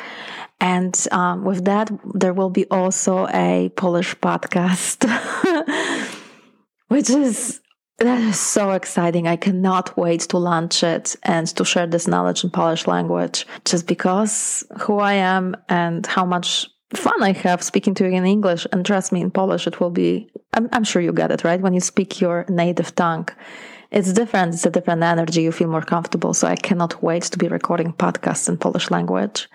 [0.59, 5.05] And um, with that, there will be also a Polish podcast,
[6.87, 7.61] which is
[7.97, 9.27] that is so exciting.
[9.27, 13.87] I cannot wait to launch it and to share this knowledge in Polish language just
[13.87, 18.67] because who I am and how much fun I have speaking to you in English.
[18.71, 21.59] And trust me, in Polish, it will be, I'm, I'm sure you get it, right?
[21.59, 23.27] When you speak your native tongue,
[23.89, 24.53] it's different.
[24.53, 25.41] It's a different energy.
[25.41, 26.33] You feel more comfortable.
[26.33, 29.47] So I cannot wait to be recording podcasts in Polish language.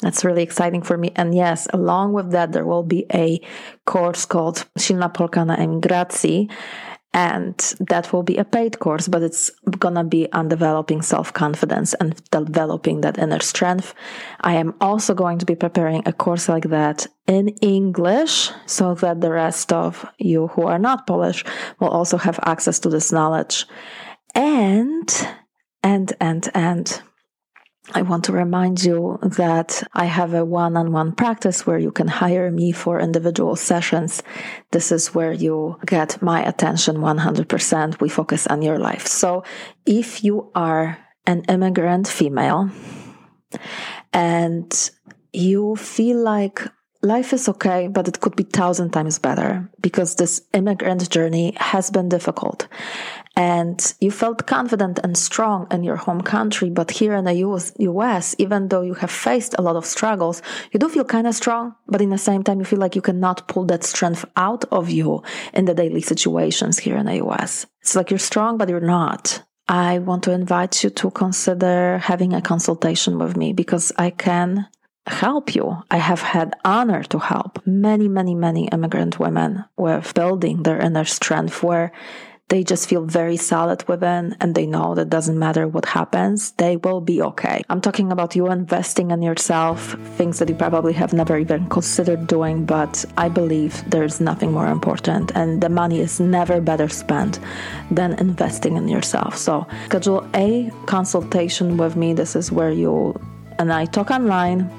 [0.00, 1.12] That's really exciting for me.
[1.16, 3.40] And yes, along with that, there will be a
[3.86, 6.50] course called Silna Polka na Emigracji
[7.16, 12.22] and that will be a paid course but it's gonna be on developing self-confidence and
[12.30, 13.94] developing that inner strength.
[14.42, 19.22] I am also going to be preparing a course like that in english so that
[19.22, 21.42] the rest of you who are not polish
[21.80, 23.66] will also have access to this knowledge.
[24.34, 25.08] And
[25.82, 27.02] and and and
[27.94, 31.92] I want to remind you that I have a one on one practice where you
[31.92, 34.22] can hire me for individual sessions.
[34.72, 38.00] This is where you get my attention 100%.
[38.00, 39.06] We focus on your life.
[39.06, 39.44] So
[39.86, 42.70] if you are an immigrant female
[44.12, 44.90] and
[45.32, 46.62] you feel like
[47.02, 51.90] life is okay, but it could be thousand times better because this immigrant journey has
[51.90, 52.66] been difficult
[53.36, 57.72] and you felt confident and strong in your home country, but here in the US,
[57.78, 60.40] US, even though you have faced a lot of struggles,
[60.72, 63.02] you do feel kind of strong, but in the same time, you feel like you
[63.02, 65.22] cannot pull that strength out of you
[65.52, 67.66] in the daily situations here in the US.
[67.82, 69.42] It's like you're strong, but you're not.
[69.68, 74.66] I want to invite you to consider having a consultation with me because I can
[75.06, 75.76] help you.
[75.90, 81.04] I have had honor to help many, many, many immigrant women with building their inner
[81.04, 81.92] strength where
[82.48, 86.76] they just feel very solid within and they know that doesn't matter what happens, they
[86.76, 87.62] will be okay.
[87.68, 92.26] I'm talking about you investing in yourself, things that you probably have never even considered
[92.28, 97.40] doing, but I believe there's nothing more important and the money is never better spent
[97.90, 99.36] than investing in yourself.
[99.36, 102.14] So schedule a consultation with me.
[102.14, 103.20] This is where you
[103.58, 104.70] and I talk online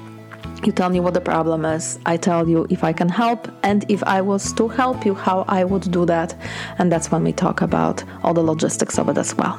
[0.66, 1.98] you tell me what the problem is.
[2.06, 5.44] I tell you if I can help, and if I was to help you, how
[5.48, 6.34] I would do that.
[6.78, 9.58] And that's when we talk about all the logistics of it as well.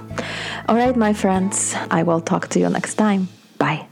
[0.68, 3.28] All right, my friends, I will talk to you next time.
[3.58, 3.88] Bye.